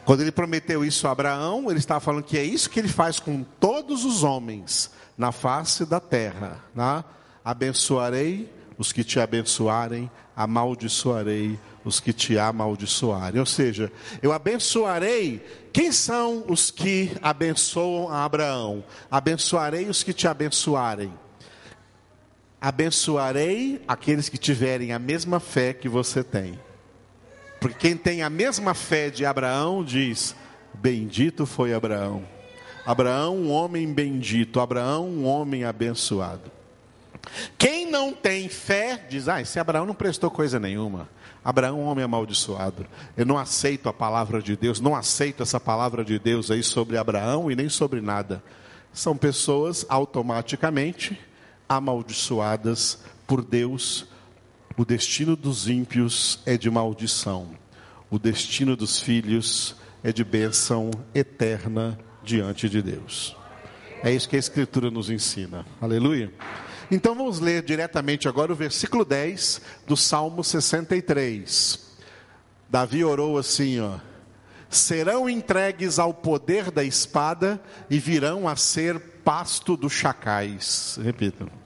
Quando 0.04 0.20
ele 0.20 0.30
prometeu 0.30 0.84
isso 0.84 1.08
a 1.08 1.10
Abraão, 1.10 1.70
ele 1.70 1.78
estava 1.78 2.00
falando 2.00 2.22
que 2.22 2.36
é 2.36 2.44
isso 2.44 2.68
que 2.68 2.78
ele 2.78 2.86
faz 2.88 3.18
com 3.18 3.42
todos 3.42 4.04
os 4.04 4.22
homens 4.22 4.90
na 5.16 5.32
face 5.32 5.86
da 5.86 5.98
terra. 5.98 6.62
Né? 6.74 7.02
Abençoarei 7.42 8.52
os 8.76 8.92
que 8.92 9.02
te 9.02 9.18
abençoarem, 9.18 10.10
amaldiçoarei 10.36 11.58
os 11.82 11.98
que 11.98 12.12
te 12.12 12.38
amaldiçoarem. 12.38 13.40
Ou 13.40 13.46
seja, 13.46 13.90
eu 14.20 14.34
abençoarei. 14.34 15.42
Quem 15.72 15.90
são 15.92 16.44
os 16.48 16.70
que 16.70 17.16
abençoam 17.22 18.10
a 18.10 18.22
Abraão? 18.22 18.84
Abençoarei 19.10 19.88
os 19.88 20.02
que 20.02 20.12
te 20.12 20.28
abençoarem 20.28 21.10
abençoarei 22.60 23.82
aqueles 23.88 24.28
que 24.28 24.38
tiverem 24.38 24.92
a 24.92 24.98
mesma 25.00 25.40
fé 25.40 25.72
que 25.72 25.88
você 25.88 26.22
tem. 26.22 26.60
Porque 27.62 27.78
quem 27.78 27.96
tem 27.96 28.22
a 28.22 28.28
mesma 28.28 28.74
fé 28.74 29.08
de 29.08 29.24
Abraão 29.24 29.84
diz: 29.84 30.34
Bendito 30.74 31.46
foi 31.46 31.72
Abraão. 31.72 32.24
Abraão, 32.84 33.36
um 33.36 33.50
homem 33.52 33.92
bendito. 33.92 34.58
Abraão, 34.58 35.08
um 35.08 35.24
homem 35.24 35.64
abençoado. 35.64 36.50
Quem 37.56 37.88
não 37.88 38.12
tem 38.12 38.48
fé 38.48 39.06
diz: 39.08 39.28
Ah, 39.28 39.40
esse 39.40 39.60
Abraão 39.60 39.86
não 39.86 39.94
prestou 39.94 40.28
coisa 40.28 40.58
nenhuma. 40.58 41.08
Abraão, 41.44 41.80
um 41.80 41.86
homem 41.86 42.04
amaldiçoado. 42.04 42.84
Eu 43.16 43.24
não 43.24 43.38
aceito 43.38 43.88
a 43.88 43.92
palavra 43.92 44.42
de 44.42 44.56
Deus, 44.56 44.80
não 44.80 44.94
aceito 44.94 45.42
essa 45.42 45.60
palavra 45.60 46.04
de 46.04 46.18
Deus 46.18 46.50
aí 46.50 46.64
sobre 46.64 46.96
Abraão 46.96 47.48
e 47.48 47.54
nem 47.54 47.68
sobre 47.68 48.00
nada. 48.00 48.42
São 48.92 49.16
pessoas 49.16 49.86
automaticamente 49.88 51.18
amaldiçoadas 51.68 52.98
por 53.26 53.44
Deus. 53.44 54.11
O 54.76 54.86
destino 54.86 55.36
dos 55.36 55.68
ímpios 55.68 56.40
é 56.46 56.56
de 56.56 56.70
maldição, 56.70 57.50
o 58.10 58.18
destino 58.18 58.74
dos 58.74 58.98
filhos 58.98 59.76
é 60.02 60.12
de 60.12 60.24
bênção 60.24 60.90
eterna 61.14 61.98
diante 62.22 62.70
de 62.70 62.80
Deus. 62.80 63.36
É 64.02 64.10
isso 64.10 64.28
que 64.28 64.36
a 64.36 64.38
Escritura 64.38 64.90
nos 64.90 65.10
ensina. 65.10 65.66
Aleluia. 65.80 66.32
Então 66.90 67.14
vamos 67.14 67.38
ler 67.38 67.62
diretamente 67.62 68.28
agora 68.28 68.52
o 68.52 68.56
versículo 68.56 69.04
10 69.04 69.60
do 69.86 69.96
Salmo 69.96 70.42
63. 70.42 71.78
Davi 72.68 73.04
orou 73.04 73.36
assim, 73.36 73.78
ó: 73.78 73.98
Serão 74.70 75.28
entregues 75.28 75.98
ao 75.98 76.14
poder 76.14 76.70
da 76.70 76.82
espada 76.82 77.62
e 77.90 77.98
virão 77.98 78.48
a 78.48 78.56
ser 78.56 78.98
pasto 79.22 79.76
dos 79.76 79.92
chacais. 79.92 80.98
Repita. 81.02 81.61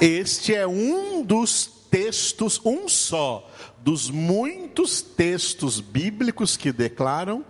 Este 0.00 0.54
é 0.54 0.66
um 0.66 1.22
dos 1.22 1.66
textos, 1.90 2.58
um 2.64 2.88
só, 2.88 3.46
dos 3.82 4.08
muitos 4.08 5.02
textos 5.02 5.78
bíblicos 5.78 6.56
que 6.56 6.72
declaram 6.72 7.44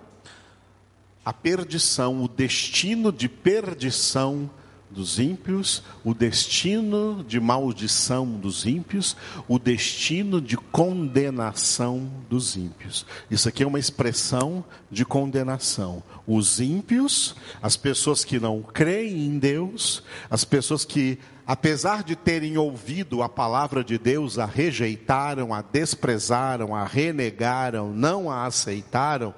a 1.25 1.33
perdição, 1.33 2.25
o 2.25 2.27
destino 2.27 3.13
de 3.13 3.29
perdição 3.29 4.51
dos 4.91 5.21
ímpios, 5.21 5.83
o 6.03 6.13
destino 6.13 7.25
de 7.27 7.39
maldição 7.39 8.27
dos 8.27 8.67
ímpios, 8.67 9.17
o 9.47 9.59
destino 9.59 10.41
de 10.41 10.57
condenação 10.57 12.11
dos 12.29 12.57
ímpios. 12.57 13.07
Isso 13.31 13.49
aqui 13.49 13.63
é 13.63 13.67
uma 13.67 13.79
expressão 13.79 14.65
de 14.91 15.05
condenação. 15.05 16.03
Os 16.27 16.59
ímpios, 16.59 17.37
as 17.63 17.77
pessoas 17.77 18.25
que 18.25 18.41
não 18.41 18.61
creem 18.63 19.27
em 19.27 19.39
Deus, 19.39 20.03
as 20.29 20.45
pessoas 20.45 20.85
que, 20.85 21.19
apesar 21.51 22.05
de 22.05 22.15
terem 22.15 22.57
ouvido 22.57 23.25
a 23.25 23.29
palavra 23.29 23.83
de 23.83 23.99
Deus, 23.99 24.39
a 24.39 24.47
rejeitaram, 24.47 25.53
a 25.53 25.61
desprezaram, 25.61 26.77
a 26.77 26.85
renegaram, 26.85 27.93
não 27.93 28.31
a 28.31 28.47
aceitaram, 28.47 29.35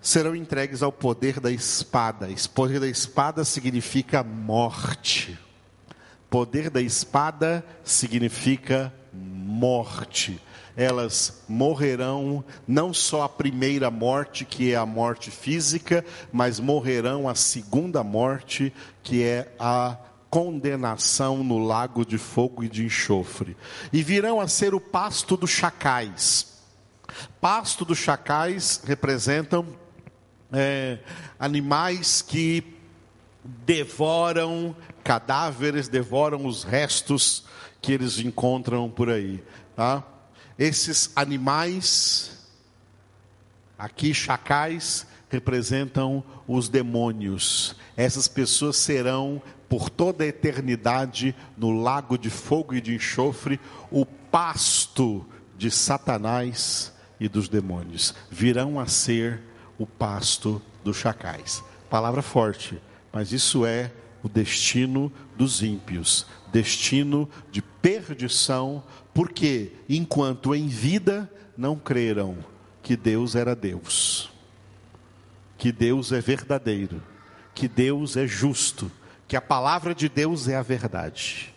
serão 0.00 0.36
entregues 0.36 0.84
ao 0.84 0.92
poder 0.92 1.40
da 1.40 1.50
espada. 1.50 2.28
Poder 2.54 2.78
da 2.78 2.86
espada 2.86 3.44
significa 3.44 4.22
morte. 4.22 5.36
Poder 6.30 6.70
da 6.70 6.80
espada 6.80 7.66
significa 7.82 8.94
morte. 9.12 10.40
Elas 10.76 11.42
morrerão 11.48 12.44
não 12.68 12.94
só 12.94 13.22
a 13.22 13.28
primeira 13.28 13.90
morte, 13.90 14.44
que 14.44 14.72
é 14.72 14.76
a 14.76 14.86
morte 14.86 15.32
física, 15.32 16.04
mas 16.32 16.60
morrerão 16.60 17.28
a 17.28 17.34
segunda 17.34 18.04
morte, 18.04 18.72
que 19.02 19.24
é 19.24 19.52
a 19.58 19.96
condenação 20.36 21.42
no 21.42 21.56
lago 21.56 22.04
de 22.04 22.18
fogo 22.18 22.62
e 22.62 22.68
de 22.68 22.84
enxofre. 22.84 23.56
E 23.90 24.02
virão 24.02 24.38
a 24.38 24.46
ser 24.46 24.74
o 24.74 24.80
pasto 24.80 25.34
dos 25.34 25.48
chacais. 25.48 26.60
Pasto 27.40 27.86
dos 27.86 27.96
chacais 27.96 28.82
representam 28.84 29.66
é, 30.52 30.98
animais 31.38 32.20
que 32.20 32.62
devoram 33.42 34.76
cadáveres, 35.02 35.88
devoram 35.88 36.44
os 36.44 36.64
restos 36.64 37.46
que 37.80 37.92
eles 37.92 38.18
encontram 38.18 38.90
por 38.90 39.08
aí. 39.08 39.42
Tá? 39.74 40.04
Esses 40.58 41.10
animais, 41.16 42.46
aqui 43.78 44.12
chacais, 44.12 45.06
representam 45.30 46.22
os 46.46 46.68
demônios. 46.68 47.74
Essas 47.96 48.28
pessoas 48.28 48.76
serão 48.76 49.40
por 49.68 49.90
toda 49.90 50.24
a 50.24 50.26
eternidade 50.26 51.34
no 51.56 51.70
lago 51.70 52.16
de 52.16 52.30
fogo 52.30 52.74
e 52.74 52.80
de 52.80 52.94
enxofre 52.94 53.58
o 53.90 54.06
pasto 54.06 55.26
de 55.56 55.70
Satanás 55.70 56.92
e 57.18 57.28
dos 57.28 57.48
demônios. 57.48 58.14
Virão 58.30 58.78
a 58.78 58.86
ser 58.86 59.40
o 59.78 59.86
pasto 59.86 60.60
dos 60.84 60.96
chacais. 60.96 61.62
Palavra 61.90 62.22
forte, 62.22 62.80
mas 63.12 63.32
isso 63.32 63.64
é 63.64 63.92
o 64.22 64.28
destino 64.28 65.12
dos 65.36 65.62
ímpios, 65.62 66.26
destino 66.52 67.28
de 67.50 67.62
perdição, 67.62 68.82
porque 69.14 69.72
enquanto 69.88 70.54
em 70.54 70.66
vida 70.66 71.30
não 71.56 71.76
creram 71.76 72.36
que 72.82 72.96
Deus 72.96 73.34
era 73.34 73.54
Deus, 73.54 74.30
que 75.56 75.72
Deus 75.72 76.12
é 76.12 76.20
verdadeiro, 76.20 77.02
que 77.54 77.68
Deus 77.68 78.16
é 78.16 78.26
justo, 78.26 78.90
que 79.28 79.36
a 79.36 79.40
palavra 79.40 79.94
de 79.94 80.08
Deus 80.08 80.48
é 80.48 80.56
a 80.56 80.62
verdade. 80.62 81.54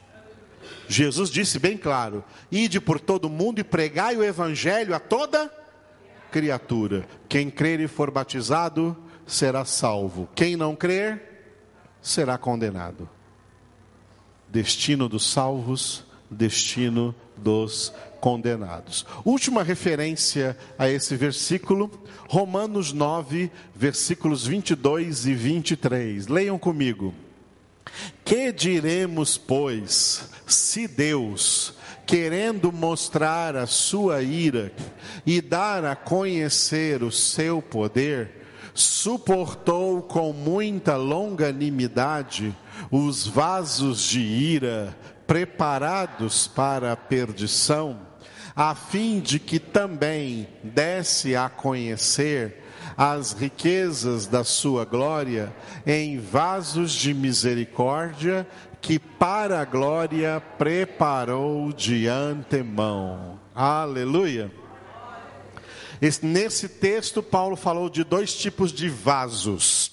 Jesus 0.87 1.29
disse 1.29 1.59
bem 1.59 1.77
claro: 1.77 2.23
ide 2.51 2.81
por 2.81 2.99
todo 2.99 3.29
mundo 3.29 3.59
e 3.59 3.63
pregai 3.63 4.17
o 4.17 4.23
evangelho 4.23 4.95
a 4.95 4.99
toda 4.99 5.51
criatura. 6.31 7.07
Quem 7.27 7.49
crer 7.49 7.79
e 7.79 7.87
for 7.87 8.09
batizado 8.09 8.97
será 9.25 9.63
salvo. 9.65 10.27
Quem 10.35 10.55
não 10.55 10.75
crer 10.75 11.21
será 12.01 12.37
condenado. 12.37 13.07
Destino 14.47 15.07
dos 15.07 15.29
salvos, 15.29 16.03
destino 16.29 17.13
dos 17.37 17.93
condenados. 18.19 19.05
Última 19.23 19.63
referência 19.63 20.57
a 20.77 20.89
esse 20.89 21.15
versículo, 21.15 21.89
Romanos 22.27 22.91
9, 22.91 23.51
versículos 23.75 24.45
22 24.45 25.27
e 25.27 25.33
23. 25.35 26.27
Leiam 26.27 26.57
comigo. 26.57 27.13
Que 28.23 28.51
diremos, 28.51 29.37
pois, 29.37 30.29
se 30.45 30.87
Deus, 30.87 31.73
querendo 32.05 32.71
mostrar 32.71 33.55
a 33.55 33.65
sua 33.65 34.21
ira 34.21 34.71
e 35.25 35.41
dar 35.41 35.85
a 35.85 35.95
conhecer 35.95 37.03
o 37.03 37.11
seu 37.11 37.61
poder, 37.61 38.45
suportou 38.73 40.01
com 40.01 40.31
muita 40.31 40.95
longanimidade 40.95 42.55
os 42.89 43.27
vasos 43.27 44.01
de 44.03 44.19
ira 44.19 44.95
preparados 45.27 46.47
para 46.47 46.91
a 46.91 46.97
perdição, 46.97 47.99
a 48.55 48.73
fim 48.73 49.19
de 49.19 49.37
que 49.37 49.59
também 49.59 50.47
desse 50.63 51.35
a 51.35 51.49
conhecer 51.49 52.63
as 53.01 53.31
riquezas 53.31 54.27
da 54.27 54.43
sua 54.43 54.83
glória 54.83 55.55
em 55.87 56.19
vasos 56.19 56.91
de 56.91 57.13
misericórdia 57.13 58.45
que 58.81 58.99
para 58.99 59.61
a 59.61 59.63
glória 59.63 60.43
preparou 60.57 61.71
de 61.71 62.07
antemão. 62.07 63.39
Aleluia. 63.55 64.51
Nesse 66.21 66.67
texto, 66.67 67.23
Paulo 67.23 67.55
falou 67.55 67.89
de 67.89 68.03
dois 68.03 68.35
tipos 68.35 68.73
de 68.73 68.89
vasos. 68.89 69.91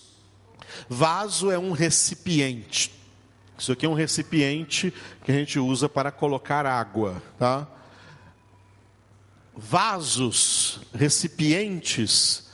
Vaso 0.89 1.49
é 1.49 1.59
um 1.59 1.71
recipiente. 1.71 2.93
Isso 3.57 3.71
aqui 3.71 3.87
é 3.87 3.89
um 3.89 3.95
recipiente 3.95 4.93
que 5.25 5.31
a 5.31 5.35
gente 5.35 5.61
usa 5.61 5.89
para 5.89 6.11
colocar 6.11 6.67
água, 6.67 7.23
tá? 7.39 7.69
Vasos, 9.57 10.81
recipientes, 10.93 12.46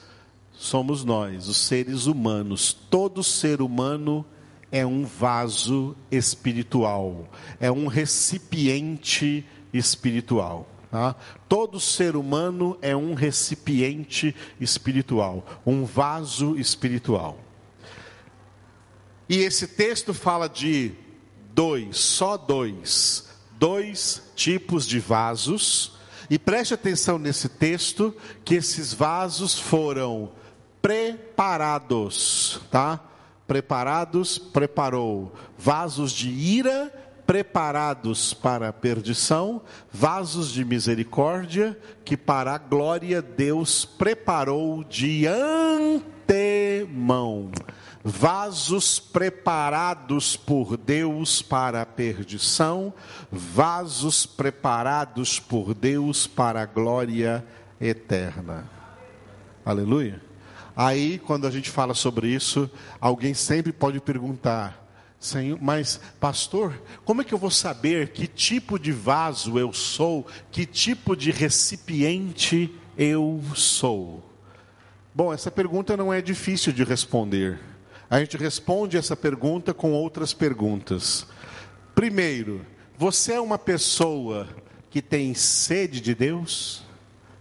somos 0.63 1.05
nós, 1.05 1.49
os 1.49 1.57
seres 1.57 2.07
humanos. 2.07 2.73
Todo 2.73 3.23
ser 3.25 3.61
humano 3.61 4.25
é 4.71 4.87
um 4.87 5.05
vaso 5.05 5.97
espiritual, 6.11 7.29
é 7.59 7.71
um 7.71 7.89
recipiente 7.89 9.45
espiritual. 9.73 10.69
Tá? 10.89 11.17
Todo 11.49 11.81
ser 11.81 12.15
humano 12.15 12.79
é 12.81 12.95
um 12.95 13.15
recipiente 13.15 14.37
espiritual, 14.61 15.45
um 15.67 15.85
vaso 15.85 16.57
espiritual. 16.57 17.41
E 19.29 19.39
esse 19.39 19.67
texto 19.67 20.15
fala 20.15 20.49
de 20.49 20.93
dois, 21.53 21.97
só 21.97 22.37
dois, 22.37 23.29
dois 23.59 24.23
tipos 24.37 24.87
de 24.87 25.01
vasos. 25.01 25.95
E 26.31 26.39
preste 26.39 26.73
atenção 26.73 27.19
nesse 27.19 27.49
texto 27.49 28.15
que 28.45 28.55
esses 28.55 28.95
vasos 28.95 29.59
foram 29.59 30.31
preparados, 30.83 32.61
tá? 32.71 33.01
Preparados, 33.47 34.37
preparou 34.37 35.33
vasos 35.57 36.13
de 36.13 36.29
ira 36.29 36.93
preparados 37.27 38.35
para 38.35 38.69
a 38.69 38.73
perdição, 38.73 39.63
vasos 39.91 40.51
de 40.51 40.65
misericórdia 40.65 41.79
que 42.05 42.17
para 42.17 42.55
a 42.55 42.59
glória 42.59 43.23
Deus 43.23 43.85
preparou 43.85 44.83
de 44.85 45.27
antemão. 46.27 46.73
Vasos 48.05 48.99
preparados 48.99 50.37
por 50.37 50.77
Deus 50.77 51.41
para 51.41 51.83
a 51.83 51.87
perdição, 51.87 52.93
vasos 53.31 54.27
preparados 54.27 55.39
por 55.39 55.73
Deus 55.73 56.27
para 56.27 56.63
a 56.63 56.67
glória 56.67 57.47
eterna. 57.81 58.69
Aleluia. 59.65 60.32
Aí, 60.75 61.19
quando 61.19 61.47
a 61.47 61.51
gente 61.51 61.71
fala 61.71 61.95
sobre 61.95 62.29
isso, 62.29 62.71
alguém 63.01 63.35
sempre 63.35 63.73
pode 63.73 64.01
perguntar: 64.01 64.83
Senhor, 65.21 65.59
mas 65.61 66.01
pastor, 66.19 66.81
como 67.05 67.21
é 67.21 67.25
que 67.25 67.35
eu 67.35 67.39
vou 67.39 67.51
saber 67.51 68.09
que 68.09 68.27
tipo 68.27 68.79
de 68.79 68.91
vaso 68.91 69.59
eu 69.59 69.73
sou, 69.73 70.27
que 70.51 70.67
tipo 70.67 71.15
de 71.15 71.31
recipiente 71.31 72.75
eu 72.97 73.43
sou? 73.55 74.23
Bom, 75.15 75.33
essa 75.33 75.51
pergunta 75.51 75.97
não 75.97 76.13
é 76.13 76.23
difícil 76.23 76.73
de 76.73 76.85
responder. 76.85 77.61
A 78.09 78.19
gente 78.19 78.37
responde 78.37 78.97
essa 78.97 79.15
pergunta 79.15 79.73
com 79.73 79.93
outras 79.93 80.35
perguntas. 80.35 81.27
Primeiro, 81.95 82.65
você 82.97 83.35
é 83.35 83.41
uma 83.41 83.59
pessoa 83.59 84.49
que 84.91 85.01
tem 85.01 85.35
sede 85.35 86.01
de 86.01 86.15
Deus, 86.15 86.83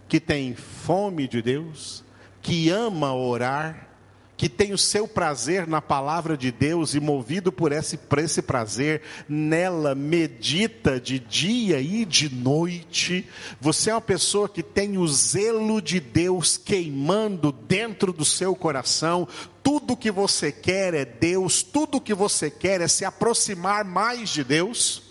que 0.08 0.20
tem 0.20 0.54
fome 0.54 1.26
de 1.26 1.40
Deus? 1.42 2.04
Que 2.42 2.68
ama 2.68 3.14
orar, 3.14 3.88
que 4.36 4.48
tem 4.48 4.72
o 4.72 4.78
seu 4.78 5.06
prazer 5.06 5.68
na 5.68 5.80
palavra 5.80 6.36
de 6.36 6.50
Deus 6.50 6.94
e 6.94 7.00
movido 7.00 7.52
por 7.52 7.70
esse, 7.70 7.96
por 7.96 8.18
esse 8.18 8.42
prazer, 8.42 9.02
nela 9.28 9.94
medita 9.94 10.98
de 10.98 11.20
dia 11.20 11.80
e 11.80 12.04
de 12.04 12.28
noite. 12.28 13.28
Você 13.60 13.90
é 13.90 13.94
uma 13.94 14.00
pessoa 14.00 14.48
que 14.48 14.60
tem 14.60 14.98
o 14.98 15.06
zelo 15.06 15.80
de 15.80 16.00
Deus 16.00 16.56
queimando 16.56 17.52
dentro 17.52 18.12
do 18.12 18.24
seu 18.24 18.56
coração. 18.56 19.28
Tudo 19.62 19.96
que 19.96 20.10
você 20.10 20.50
quer 20.50 20.92
é 20.92 21.04
Deus, 21.04 21.62
tudo 21.62 22.00
que 22.00 22.12
você 22.12 22.50
quer 22.50 22.80
é 22.80 22.88
se 22.88 23.04
aproximar 23.04 23.84
mais 23.84 24.28
de 24.30 24.42
Deus. 24.42 25.04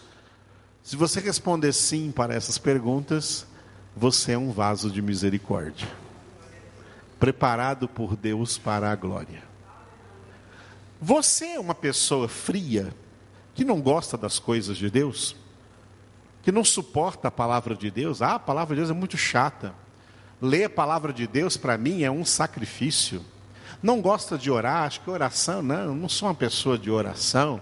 Se 0.84 0.98
você 0.98 1.22
responder 1.22 1.72
sim 1.72 2.12
para 2.12 2.34
essas 2.34 2.58
perguntas, 2.58 3.46
você 3.96 4.34
é 4.34 4.38
um 4.38 4.52
vaso 4.52 4.92
de 4.92 5.02
misericórdia 5.02 5.88
preparado 7.22 7.88
por 7.88 8.16
Deus 8.16 8.58
para 8.58 8.92
a 8.92 8.96
glória. 8.96 9.44
Você 11.00 11.50
é 11.50 11.60
uma 11.60 11.76
pessoa 11.76 12.28
fria, 12.28 12.92
que 13.54 13.64
não 13.64 13.80
gosta 13.80 14.18
das 14.18 14.40
coisas 14.40 14.76
de 14.76 14.90
Deus, 14.90 15.36
que 16.42 16.52
não 16.52 16.64
suporta 16.64 17.28
a 17.28 17.32
palavra 17.32 17.76
de 17.76 17.92
Deus. 17.92 18.24
Ah, 18.24 18.34
a 18.36 18.40
palavra 18.40 18.76
de 18.76 18.82
Deus 18.82 18.90
é 18.90 18.94
muito 18.94 19.18
chata. 19.18 19.72
Ler 20.42 20.64
a 20.64 20.70
palavra 20.70 21.14
de 21.14 21.28
Deus 21.28 21.56
para 21.56 21.78
mim 21.78 22.02
é 22.02 22.10
um 22.10 22.26
sacrifício. 22.26 23.24
Não 23.84 24.02
gosta 24.02 24.36
de 24.36 24.50
orar, 24.50 24.86
acho 24.86 25.02
que 25.02 25.10
oração, 25.12 25.62
não, 25.62 25.86
eu 25.86 25.96
não 25.96 26.10
sou 26.10 26.28
uma 26.28 26.34
pessoa 26.34 26.76
de 26.76 26.90
oração. 26.90 27.62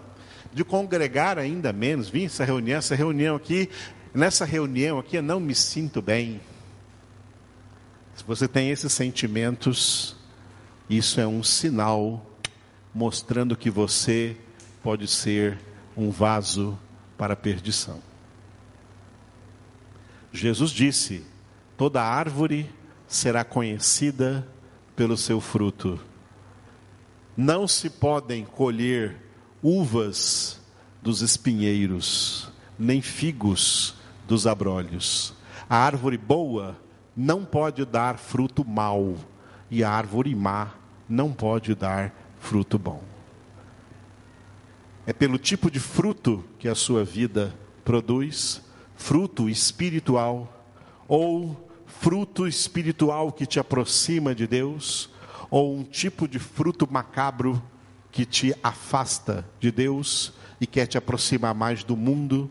De 0.54 0.63
congregar 0.63 1.38
ainda 1.38 1.74
menos. 1.74 2.08
Vim 2.08 2.24
essa 2.24 2.45
reunião, 2.45 2.78
essa 2.78 2.95
reunião 2.95 3.36
aqui, 3.36 3.69
nessa 4.13 4.45
reunião 4.45 5.00
aqui 5.00 5.17
eu 5.17 5.22
não 5.22 5.41
me 5.41 5.54
sinto 5.54 6.02
bem. 6.02 6.39
Você 8.30 8.48
tem 8.48 8.70
esses 8.70 8.94
sentimentos, 8.94 10.15
isso 10.88 11.20
é 11.20 11.26
um 11.26 11.42
sinal 11.42 12.24
mostrando 12.94 13.58
que 13.58 13.72
você 13.72 14.38
pode 14.84 15.08
ser 15.08 15.58
um 15.98 16.12
vaso 16.12 16.78
para 17.18 17.34
a 17.34 17.36
perdição. 17.36 18.00
Jesus 20.32 20.70
disse: 20.70 21.26
toda 21.76 22.04
árvore 22.04 22.70
será 23.08 23.44
conhecida 23.44 24.48
pelo 24.96 25.18
seu 25.18 25.42
fruto. 25.42 26.00
Não 27.36 27.68
se 27.68 27.89
podem 27.89 28.46
colher 28.46 29.18
uvas 29.60 30.62
dos 31.02 31.24
espinheiros, 31.24 32.48
nem 32.78 33.02
figos 33.02 33.96
dos 34.28 34.46
abrolhos. 34.46 35.34
A 35.68 35.78
árvore 35.78 36.15
boa 36.15 36.78
não 37.15 37.43
pode 37.43 37.86
dar 37.86 38.17
fruto 38.17 38.65
mau, 38.65 39.15
e 39.69 39.84
a 39.84 39.91
árvore 39.91 40.34
má 40.36 40.74
não 41.08 41.32
pode 41.34 41.76
dar 41.76 42.13
fruto 42.39 42.78
bom. 42.78 43.04
É 45.06 45.13
pelo 45.13 45.38
tipo 45.38 45.72
de 45.72 45.80
fruto 45.80 46.43
que 46.58 46.67
a 46.67 46.76
sua 46.76 47.04
vida 47.04 47.54
produz, 47.84 48.62
fruto 48.95 49.50
espiritual, 49.50 50.65
ou 51.08 51.69
fruto 51.88 52.48
espiritual 52.48 53.32
que 53.32 53.45
te 53.45 53.60
aproxima 53.60 54.36
de 54.36 54.45
Deus, 54.45 55.10
ou 55.50 55.76
um 55.76 55.84
tipo 55.84 56.28
de 56.28 56.38
fruto 56.38 56.88
macabro 56.89 57.62
que 58.12 58.26
te 58.26 58.56
afasta 58.62 59.45
de 59.60 59.72
Deus 59.72 60.34
e 60.62 60.67
quer 60.67 60.86
te 60.86 60.98
aproximar 60.98 61.56
mais 61.56 61.84
do 61.84 61.98
mundo. 61.98 62.50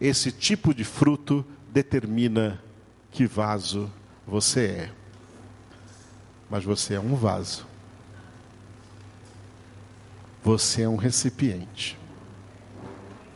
Esse 0.00 0.32
tipo 0.32 0.74
de 0.74 0.84
fruto 0.84 1.44
determina 1.72 2.60
que 3.16 3.24
vaso 3.24 3.90
você 4.26 4.66
é. 4.66 4.90
Mas 6.50 6.64
você 6.64 6.96
é 6.96 7.00
um 7.00 7.14
vaso. 7.14 7.66
Você 10.44 10.82
é 10.82 10.88
um 10.88 10.96
recipiente. 10.96 11.98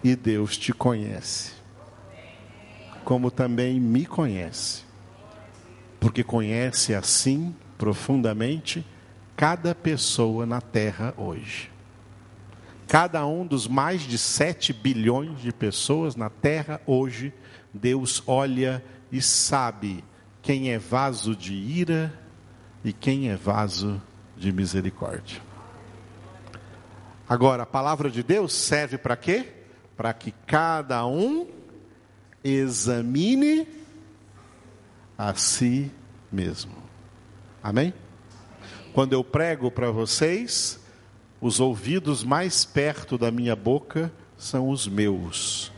E 0.04 0.14
Deus 0.14 0.58
te 0.58 0.74
conhece. 0.74 1.52
Como 3.06 3.30
também 3.30 3.80
me 3.80 4.04
conhece. 4.04 4.84
Porque 5.98 6.22
conhece 6.22 6.94
assim 6.94 7.56
profundamente 7.78 8.86
cada 9.34 9.74
pessoa 9.74 10.44
na 10.44 10.60
terra 10.60 11.14
hoje. 11.16 11.69
Cada 12.90 13.24
um 13.24 13.46
dos 13.46 13.68
mais 13.68 14.03
de 14.03 14.18
7 14.18 14.72
bilhões 14.72 15.40
de 15.40 15.53
pessoas 15.53 16.16
na 16.16 16.29
terra 16.29 16.81
hoje, 16.85 17.33
Deus 17.72 18.20
olha 18.26 18.85
e 19.12 19.22
sabe 19.22 20.03
quem 20.42 20.72
é 20.72 20.79
vaso 20.79 21.37
de 21.37 21.55
ira 21.55 22.12
e 22.83 22.92
quem 22.92 23.31
é 23.31 23.37
vaso 23.37 24.03
de 24.37 24.50
misericórdia. 24.50 25.40
Agora, 27.29 27.62
a 27.62 27.66
palavra 27.66 28.11
de 28.11 28.24
Deus 28.24 28.53
serve 28.53 28.98
para 28.98 29.14
quê? 29.14 29.46
Para 29.96 30.12
que 30.12 30.33
cada 30.44 31.07
um 31.07 31.46
examine 32.42 33.68
a 35.16 35.33
si 35.37 35.92
mesmo. 36.33 36.74
Amém? 37.62 37.94
Quando 38.92 39.12
eu 39.12 39.22
prego 39.22 39.70
para 39.70 39.92
vocês, 39.92 40.79
os 41.40 41.61
ouvidos 41.61 42.22
mais 42.22 42.64
perto 42.64 43.16
da 43.16 43.31
minha 43.31 43.57
boca 43.57 44.12
são 44.37 44.68
os 44.68 44.87
meus. 44.87 45.72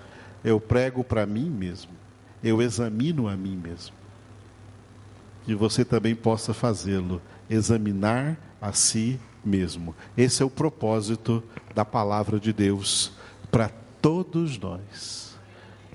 Eu 0.45 0.61
prego 0.61 1.05
para 1.05 1.25
mim 1.25 1.49
mesmo 1.49 2.03
eu 2.43 2.61
examino 2.61 3.29
a 3.29 3.37
mim 3.37 3.57
mesmo. 3.57 3.95
Que 5.45 5.55
você 5.55 5.85
também 5.85 6.15
possa 6.15 6.53
fazê-lo, 6.53 7.23
examinar 7.49 8.37
a 8.61 8.73
si 8.73 9.19
mesmo. 9.45 9.95
Esse 10.17 10.43
é 10.43 10.47
o 10.47 10.51
propósito 10.51 11.43
da 11.75 11.85
palavra 11.85 12.39
de 12.39 12.53
Deus 12.53 13.13
para 13.51 13.71
todos 14.01 14.59
nós, 14.59 15.37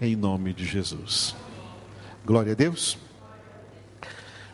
em 0.02 0.16
nome 0.16 0.54
de 0.54 0.66
Jesus. 0.66 1.36
Glória 2.26 2.54
a 2.54 2.56
Deus. 2.56 2.98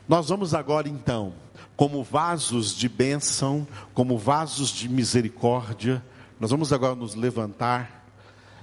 Nós 0.08 0.30
vamos 0.30 0.54
agora 0.54 0.88
então, 0.88 1.34
como 1.75 2.03
vasos 2.03 2.75
de 2.75 2.88
bênção, 2.88 3.67
como 3.93 4.17
vasos 4.17 4.69
de 4.69 4.88
misericórdia, 4.88 6.03
nós 6.39 6.51
vamos 6.51 6.73
agora 6.73 6.95
nos 6.95 7.15
levantar 7.15 8.03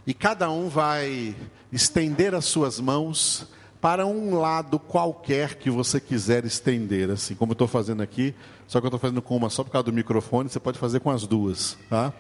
e 0.07 0.15
cada 0.15 0.51
um 0.51 0.69
vai 0.69 1.35
estender 1.73 2.35
as 2.35 2.45
suas 2.45 2.81
mãos 2.81 3.47
para 3.81 4.07
um 4.07 4.35
lado 4.35 4.79
qualquer 4.79 5.55
que 5.55 5.71
você 5.71 5.99
quiser 5.99 6.45
estender, 6.45 7.11
assim 7.11 7.35
como 7.35 7.53
eu 7.53 7.55
estou 7.55 7.69
fazendo 7.69 8.03
aqui, 8.03 8.35
só 8.67 8.81
que 8.81 8.87
eu 8.87 8.89
estou 8.89 9.01
fazendo 9.01 9.23
com 9.23 9.37
uma 9.37 9.49
só 9.49 9.65
por 9.65 9.71
causa 9.71 9.85
do 9.85 9.93
microfone, 9.93 10.49
você 10.49 10.61
pode 10.61 10.79
fazer 10.79 11.01
com 11.01 11.11
as 11.11 11.27
duas, 11.27 11.79
tá? 11.89 12.13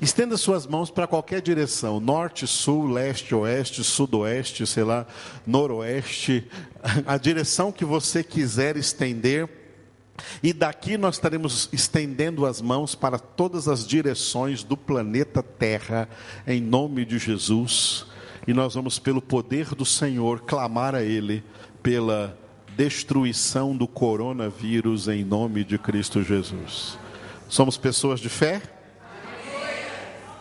Estenda 0.00 0.36
suas 0.36 0.66
mãos 0.66 0.90
para 0.90 1.06
qualquer 1.06 1.40
direção, 1.40 1.98
norte, 1.98 2.46
sul, 2.46 2.86
leste, 2.86 3.34
oeste, 3.34 3.82
sudoeste, 3.82 4.66
sei 4.66 4.84
lá, 4.84 5.06
noroeste, 5.46 6.48
a 7.06 7.16
direção 7.16 7.72
que 7.72 7.84
você 7.84 8.22
quiser 8.22 8.76
estender 8.76 9.65
e 10.42 10.52
daqui 10.52 10.96
nós 10.96 11.16
estaremos 11.16 11.68
estendendo 11.72 12.46
as 12.46 12.60
mãos 12.60 12.94
para 12.94 13.18
todas 13.18 13.68
as 13.68 13.86
direções 13.86 14.62
do 14.62 14.76
planeta 14.76 15.42
Terra, 15.42 16.08
em 16.46 16.60
nome 16.60 17.04
de 17.04 17.18
Jesus. 17.18 18.06
E 18.46 18.52
nós 18.52 18.74
vamos, 18.74 18.98
pelo 18.98 19.20
poder 19.20 19.74
do 19.74 19.84
Senhor, 19.84 20.40
clamar 20.42 20.94
a 20.94 21.02
Ele 21.02 21.42
pela 21.82 22.38
destruição 22.76 23.76
do 23.76 23.88
coronavírus, 23.88 25.08
em 25.08 25.24
nome 25.24 25.64
de 25.64 25.78
Cristo 25.78 26.22
Jesus. 26.22 26.98
Somos 27.48 27.76
pessoas 27.76 28.20
de 28.20 28.28
fé? 28.28 28.62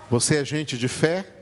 Você 0.09 0.37
é 0.37 0.45
gente 0.45 0.77
de 0.77 0.87
fé? 0.87 1.34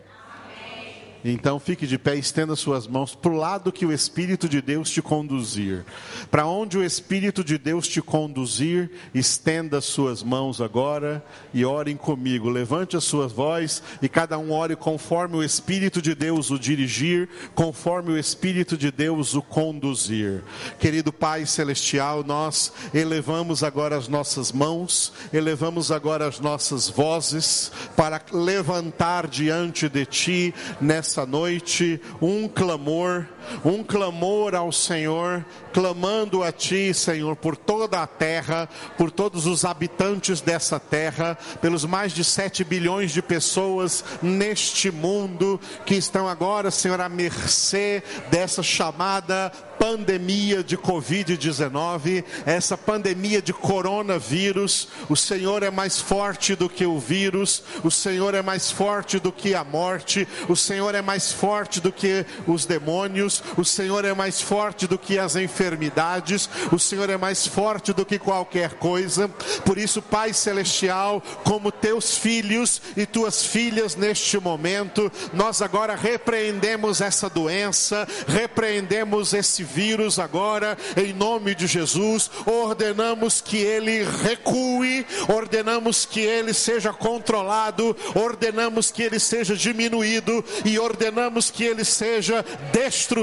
Então 1.24 1.60
fique 1.60 1.88
de 1.88 1.98
pé 1.98 2.16
estenda 2.16 2.56
suas 2.56 2.88
mãos 2.88 3.16
para 3.16 3.32
o 3.32 3.38
lado 3.38 3.72
que 3.72 3.86
o 3.86 3.94
Espírito 3.94 4.50
de 4.50 4.62
Deus 4.62 4.90
te 4.90 5.02
conduzir. 5.02 5.86
Para 6.30 6.46
onde 6.46 6.78
o 6.78 6.84
Espírito 6.84 7.44
de 7.44 7.58
Deus 7.58 7.88
te 7.88 8.02
conduzir, 8.02 8.92
estenda 9.14 9.80
suas 9.80 10.22
mãos 10.22 10.60
agora 10.60 11.24
e 11.54 11.64
orem 11.64 11.96
comigo. 11.96 12.50
Levante 12.50 12.98
a 12.98 13.02
sua 13.02 13.28
voz 13.28 13.82
e 14.02 14.10
cada 14.10 14.38
um 14.38 14.52
ore 14.52 14.76
conforme 14.76 15.38
o 15.38 15.44
Espírito 15.44 16.02
de 16.02 16.14
Deus 16.14 16.52
o 16.52 16.60
dirigir, 16.60 17.30
conforme 17.56 18.12
o 18.12 18.18
Espírito 18.18 18.76
de 18.76 18.92
Deus 18.92 19.34
o 19.34 19.42
conduzir. 19.42 20.44
Querido 20.80 21.14
Pai 21.14 21.46
Celestial, 21.46 22.24
nós 22.24 22.74
elevamos 22.94 23.64
agora 23.64 23.98
as 23.98 24.08
nossas 24.08 24.52
mãos, 24.52 25.14
elevamos 25.32 25.92
agora 25.92 26.28
as 26.28 26.40
nossas 26.40 26.90
vozes 26.90 27.72
para 27.96 28.22
levantar 28.32 29.28
diante 29.28 29.88
de 29.88 30.06
Ti 30.06 30.54
nessa 30.82 31.13
nessa 31.14 31.26
noite 31.28 32.02
um 32.20 32.48
clamor, 32.48 33.28
um 33.64 33.84
clamor 33.84 34.56
ao 34.56 34.72
Senhor, 34.72 35.46
clamando 35.72 36.44
a 36.44 36.52
Ti, 36.52 36.94
Senhor, 36.94 37.36
por 37.36 37.56
toda 37.56 38.02
a 38.02 38.08
terra, 38.08 38.70
por 38.98 39.12
todos 39.12 39.46
os 39.46 39.66
habitantes 39.66 40.42
dessa 40.42 40.80
terra, 40.80 41.38
pelos 41.62 41.86
mais 41.86 42.14
de 42.14 42.24
7 42.24 42.64
bilhões 42.64 43.12
de 43.12 43.22
pessoas 43.22 44.04
neste 44.22 44.92
mundo 44.92 45.60
que 45.86 45.96
estão 45.96 46.28
agora, 46.28 46.72
Senhor, 46.72 47.00
à 47.02 47.10
mercê 47.10 48.04
dessa 48.30 48.62
chamada 48.62 49.52
pandemia 49.84 50.64
de 50.64 50.78
Covid-19, 50.78 52.24
essa 52.46 52.78
pandemia 52.78 53.42
de 53.42 53.52
coronavírus. 53.52 54.88
O 55.10 55.16
Senhor 55.16 55.62
é 55.62 55.70
mais 55.70 56.00
forte 56.00 56.56
do 56.56 56.70
que 56.70 56.86
o 56.86 56.98
vírus, 57.00 57.64
o 57.84 57.92
Senhor 57.92 58.34
é 58.34 58.42
mais 58.42 58.72
forte 58.72 59.20
do 59.20 59.32
que 59.32 59.54
a 59.54 59.64
morte, 59.64 60.26
o 60.48 60.56
Senhor 60.56 60.96
é 60.96 61.02
mais 61.02 61.34
forte 61.34 61.82
do 61.82 61.92
que 61.92 62.26
os 62.48 62.66
demônios, 62.66 63.33
o 63.58 63.64
Senhor 63.64 64.04
é 64.04 64.14
mais 64.14 64.42
forte 64.42 64.86
do 64.86 64.98
que 64.98 65.18
as 65.18 65.36
enfermidades, 65.36 66.50
o 66.72 66.78
Senhor 66.78 67.10
é 67.10 67.18
mais 67.18 67.48
forte 67.48 67.94
do 67.94 68.06
que 68.06 68.20
qualquer 68.20 68.74
coisa. 68.74 69.30
Por 69.66 69.78
isso, 69.78 70.02
Pai 70.02 70.34
Celestial, 70.34 71.22
como 71.44 71.72
teus 71.72 72.18
filhos 72.18 72.82
e 72.98 73.06
tuas 73.06 73.46
filhas 73.46 73.96
neste 73.96 74.40
momento, 74.40 75.12
nós 75.34 75.62
agora 75.62 75.96
repreendemos 75.96 77.02
essa 77.02 77.30
doença, 77.30 78.08
repreendemos 78.28 79.34
esse 79.34 79.64
vírus 79.64 80.20
agora, 80.20 80.78
em 80.98 81.14
nome 81.14 81.56
de 81.56 81.68
Jesus, 81.68 82.30
ordenamos 82.46 83.42
que 83.42 83.58
ele 83.58 84.04
recue, 84.04 85.06
ordenamos 85.28 86.06
que 86.06 86.20
ele 86.20 86.54
seja 86.54 86.92
controlado, 86.92 87.96
ordenamos 88.16 88.92
que 88.92 89.04
ele 89.04 89.20
seja 89.20 89.56
diminuído 89.56 90.44
e 90.66 90.78
ordenamos 90.78 91.50
que 91.50 91.64
ele 91.64 91.86
seja 91.86 92.44
destruído, 92.72 93.23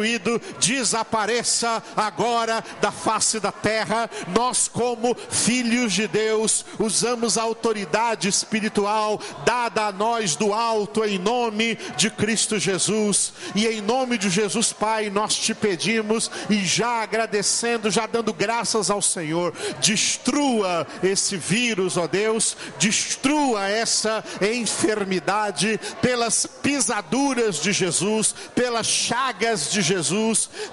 desapareça 0.58 1.82
agora 1.96 2.62
da 2.80 2.90
face 2.90 3.40
da 3.40 3.52
terra. 3.52 4.10
Nós, 4.28 4.68
como 4.68 5.16
filhos 5.30 5.92
de 5.92 6.06
Deus, 6.06 6.64
usamos 6.78 7.36
a 7.36 7.42
autoridade 7.42 8.28
espiritual 8.28 9.20
dada 9.44 9.86
a 9.86 9.92
nós 9.92 10.36
do 10.36 10.52
alto 10.52 11.04
em 11.04 11.18
nome 11.18 11.78
de 11.96 12.10
Cristo 12.10 12.58
Jesus. 12.58 13.32
E 13.54 13.66
em 13.66 13.80
nome 13.80 14.18
de 14.18 14.30
Jesus, 14.30 14.72
Pai, 14.72 15.10
nós 15.10 15.34
te 15.34 15.54
pedimos 15.54 16.30
e 16.48 16.64
já 16.64 17.02
agradecendo, 17.02 17.90
já 17.90 18.06
dando 18.06 18.32
graças 18.32 18.90
ao 18.90 19.02
Senhor, 19.02 19.52
destrua 19.80 20.86
esse 21.02 21.36
vírus, 21.36 21.96
ó 21.96 22.06
Deus, 22.06 22.56
destrua 22.78 23.68
essa 23.68 24.24
enfermidade 24.40 25.80
pelas 26.00 26.46
pisaduras 26.46 27.60
de 27.60 27.72
Jesus, 27.72 28.34
pelas 28.54 28.86
chagas 28.86 29.70
de 29.70 29.82
Jesus, 29.82 29.89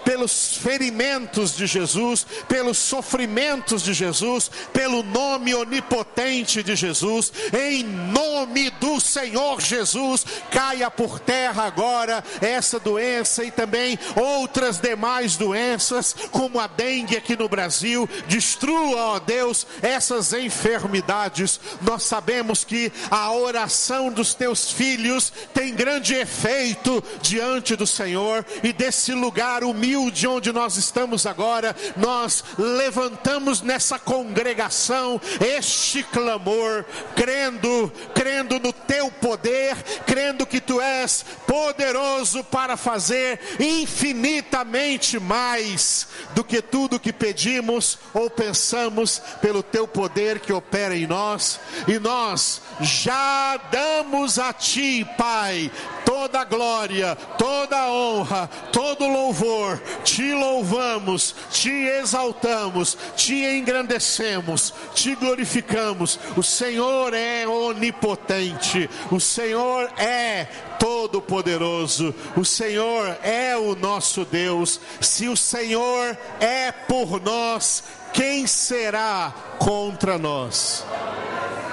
pelos 0.04 0.58
ferimentos 0.58 1.56
de 1.56 1.66
Jesus, 1.66 2.26
pelos 2.48 2.78
sofrimentos 2.78 3.84
de 3.84 3.94
Jesus, 3.94 4.50
pelo 4.72 5.04
nome 5.04 5.54
onipotente 5.56 6.62
de 6.62 6.76
Jesus, 6.76 7.32
em 7.54 7.84
nome 7.84 8.70
do 8.72 9.00
Senhor 9.00 9.62
Jesus, 9.62 10.26
caia 10.52 10.90
por 10.92 11.20
terra 11.20 11.66
agora 11.66 12.24
essa 12.42 12.80
doença 12.80 13.44
e 13.44 13.52
também 13.52 13.98
outras 14.16 14.80
demais 14.80 15.36
doenças, 15.36 16.16
como 16.32 16.60
a 16.60 16.68
dengue 16.68 17.18
aqui 17.18 17.36
no 17.36 17.50
Brasil, 17.50 18.08
destrua, 18.28 19.16
ó 19.16 19.20
Deus, 19.20 19.66
essas 19.82 20.34
enfermidades. 20.34 21.60
Nós 21.82 22.04
sabemos 22.04 22.64
que 22.64 22.92
a 23.10 23.32
oração 23.32 24.12
dos 24.12 24.34
teus 24.34 24.72
filhos 24.72 25.32
tem 25.54 25.74
grande 25.74 26.14
efeito 26.14 27.04
diante 27.22 27.76
do 27.76 27.88
Senhor 27.88 28.46
e 28.64 28.72
desse 28.74 29.07
lugar 29.14 29.64
humilde 29.64 30.28
onde 30.28 30.52
nós 30.52 30.78
estamos 30.78 31.26
agora, 31.26 31.76
nós 31.96 32.44
levantamos 32.58 33.62
nessa 33.62 34.00
congregação 34.00 35.20
este 35.40 36.04
clamor, 36.04 36.86
crendo, 37.16 37.92
crendo 38.14 38.60
no 38.60 38.72
teu 38.72 39.12
poder, 39.12 39.76
crendo 40.06 40.46
que 40.46 40.60
tu 40.60 40.82
és 40.82 41.26
poderoso 41.46 42.44
para 42.44 42.78
fazer 42.78 43.40
infinitamente 43.60 45.20
mais 45.20 46.08
do 46.34 46.44
que 46.44 46.62
tudo 46.62 47.00
que 47.00 47.14
pedimos 47.14 47.98
ou 48.14 48.30
pensamos 48.30 49.22
pelo 49.42 49.64
teu 49.64 49.88
poder 49.88 50.40
que 50.40 50.54
opera 50.54 50.96
em 50.96 51.08
nós, 51.08 51.60
e 51.88 52.00
nós 52.00 52.62
já 52.82 53.58
damos 53.72 54.40
a 54.40 54.54
ti, 54.54 55.06
Pai, 55.18 55.72
toda 56.08 56.46
glória, 56.46 57.18
toda 57.38 57.92
honra, 57.92 58.50
todo 58.72 59.10
louvor. 59.10 59.78
Te 60.06 60.34
louvamos, 60.34 61.36
te 61.52 62.00
exaltamos, 62.00 62.98
te 63.18 63.58
engrandecemos, 63.58 64.74
te 64.96 65.16
glorificamos. 65.16 66.18
O 66.38 66.42
Senhor 66.42 67.14
é 67.14 67.46
onipotente, 67.46 68.90
o 69.12 69.20
Senhor 69.20 69.92
é 69.98 70.46
todo-poderoso, 70.80 72.16
o 72.38 72.46
Senhor 72.46 73.18
é 73.22 73.58
o 73.58 73.76
nosso 73.76 74.24
Deus. 74.24 74.80
Se 75.02 75.28
o 75.28 75.36
Senhor 75.36 76.18
é 76.40 76.72
por 76.72 77.22
nós, 77.22 77.84
quem 78.14 78.48
será 78.48 79.34
contra 79.60 80.18
nós? 80.18 80.86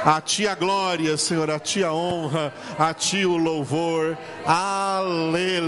A 0.04 0.20
ti 0.20 0.46
a 0.46 0.54
glória, 0.54 1.16
Senhor, 1.16 1.50
a 1.50 1.58
ti 1.58 1.82
a 1.82 1.90
honra, 1.92 2.52
a 2.78 2.92
ti 2.92 3.24
o 3.24 3.38
louvor. 3.38 4.18
Aleluia. 4.44 5.66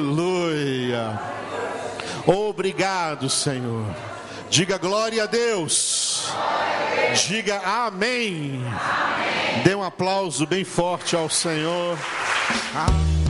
Obrigado, 2.26 3.30
Senhor. 3.30 3.86
Diga 4.50 4.76
glória 4.78 5.22
a 5.22 5.26
Deus. 5.26 6.30
Diga 7.26 7.60
amém. 7.64 8.62
amém. 8.66 9.62
Dê 9.64 9.74
um 9.74 9.82
aplauso 9.82 10.46
bem 10.46 10.64
forte 10.64 11.16
ao 11.16 11.30
Senhor. 11.30 11.98
Amém. 12.74 13.25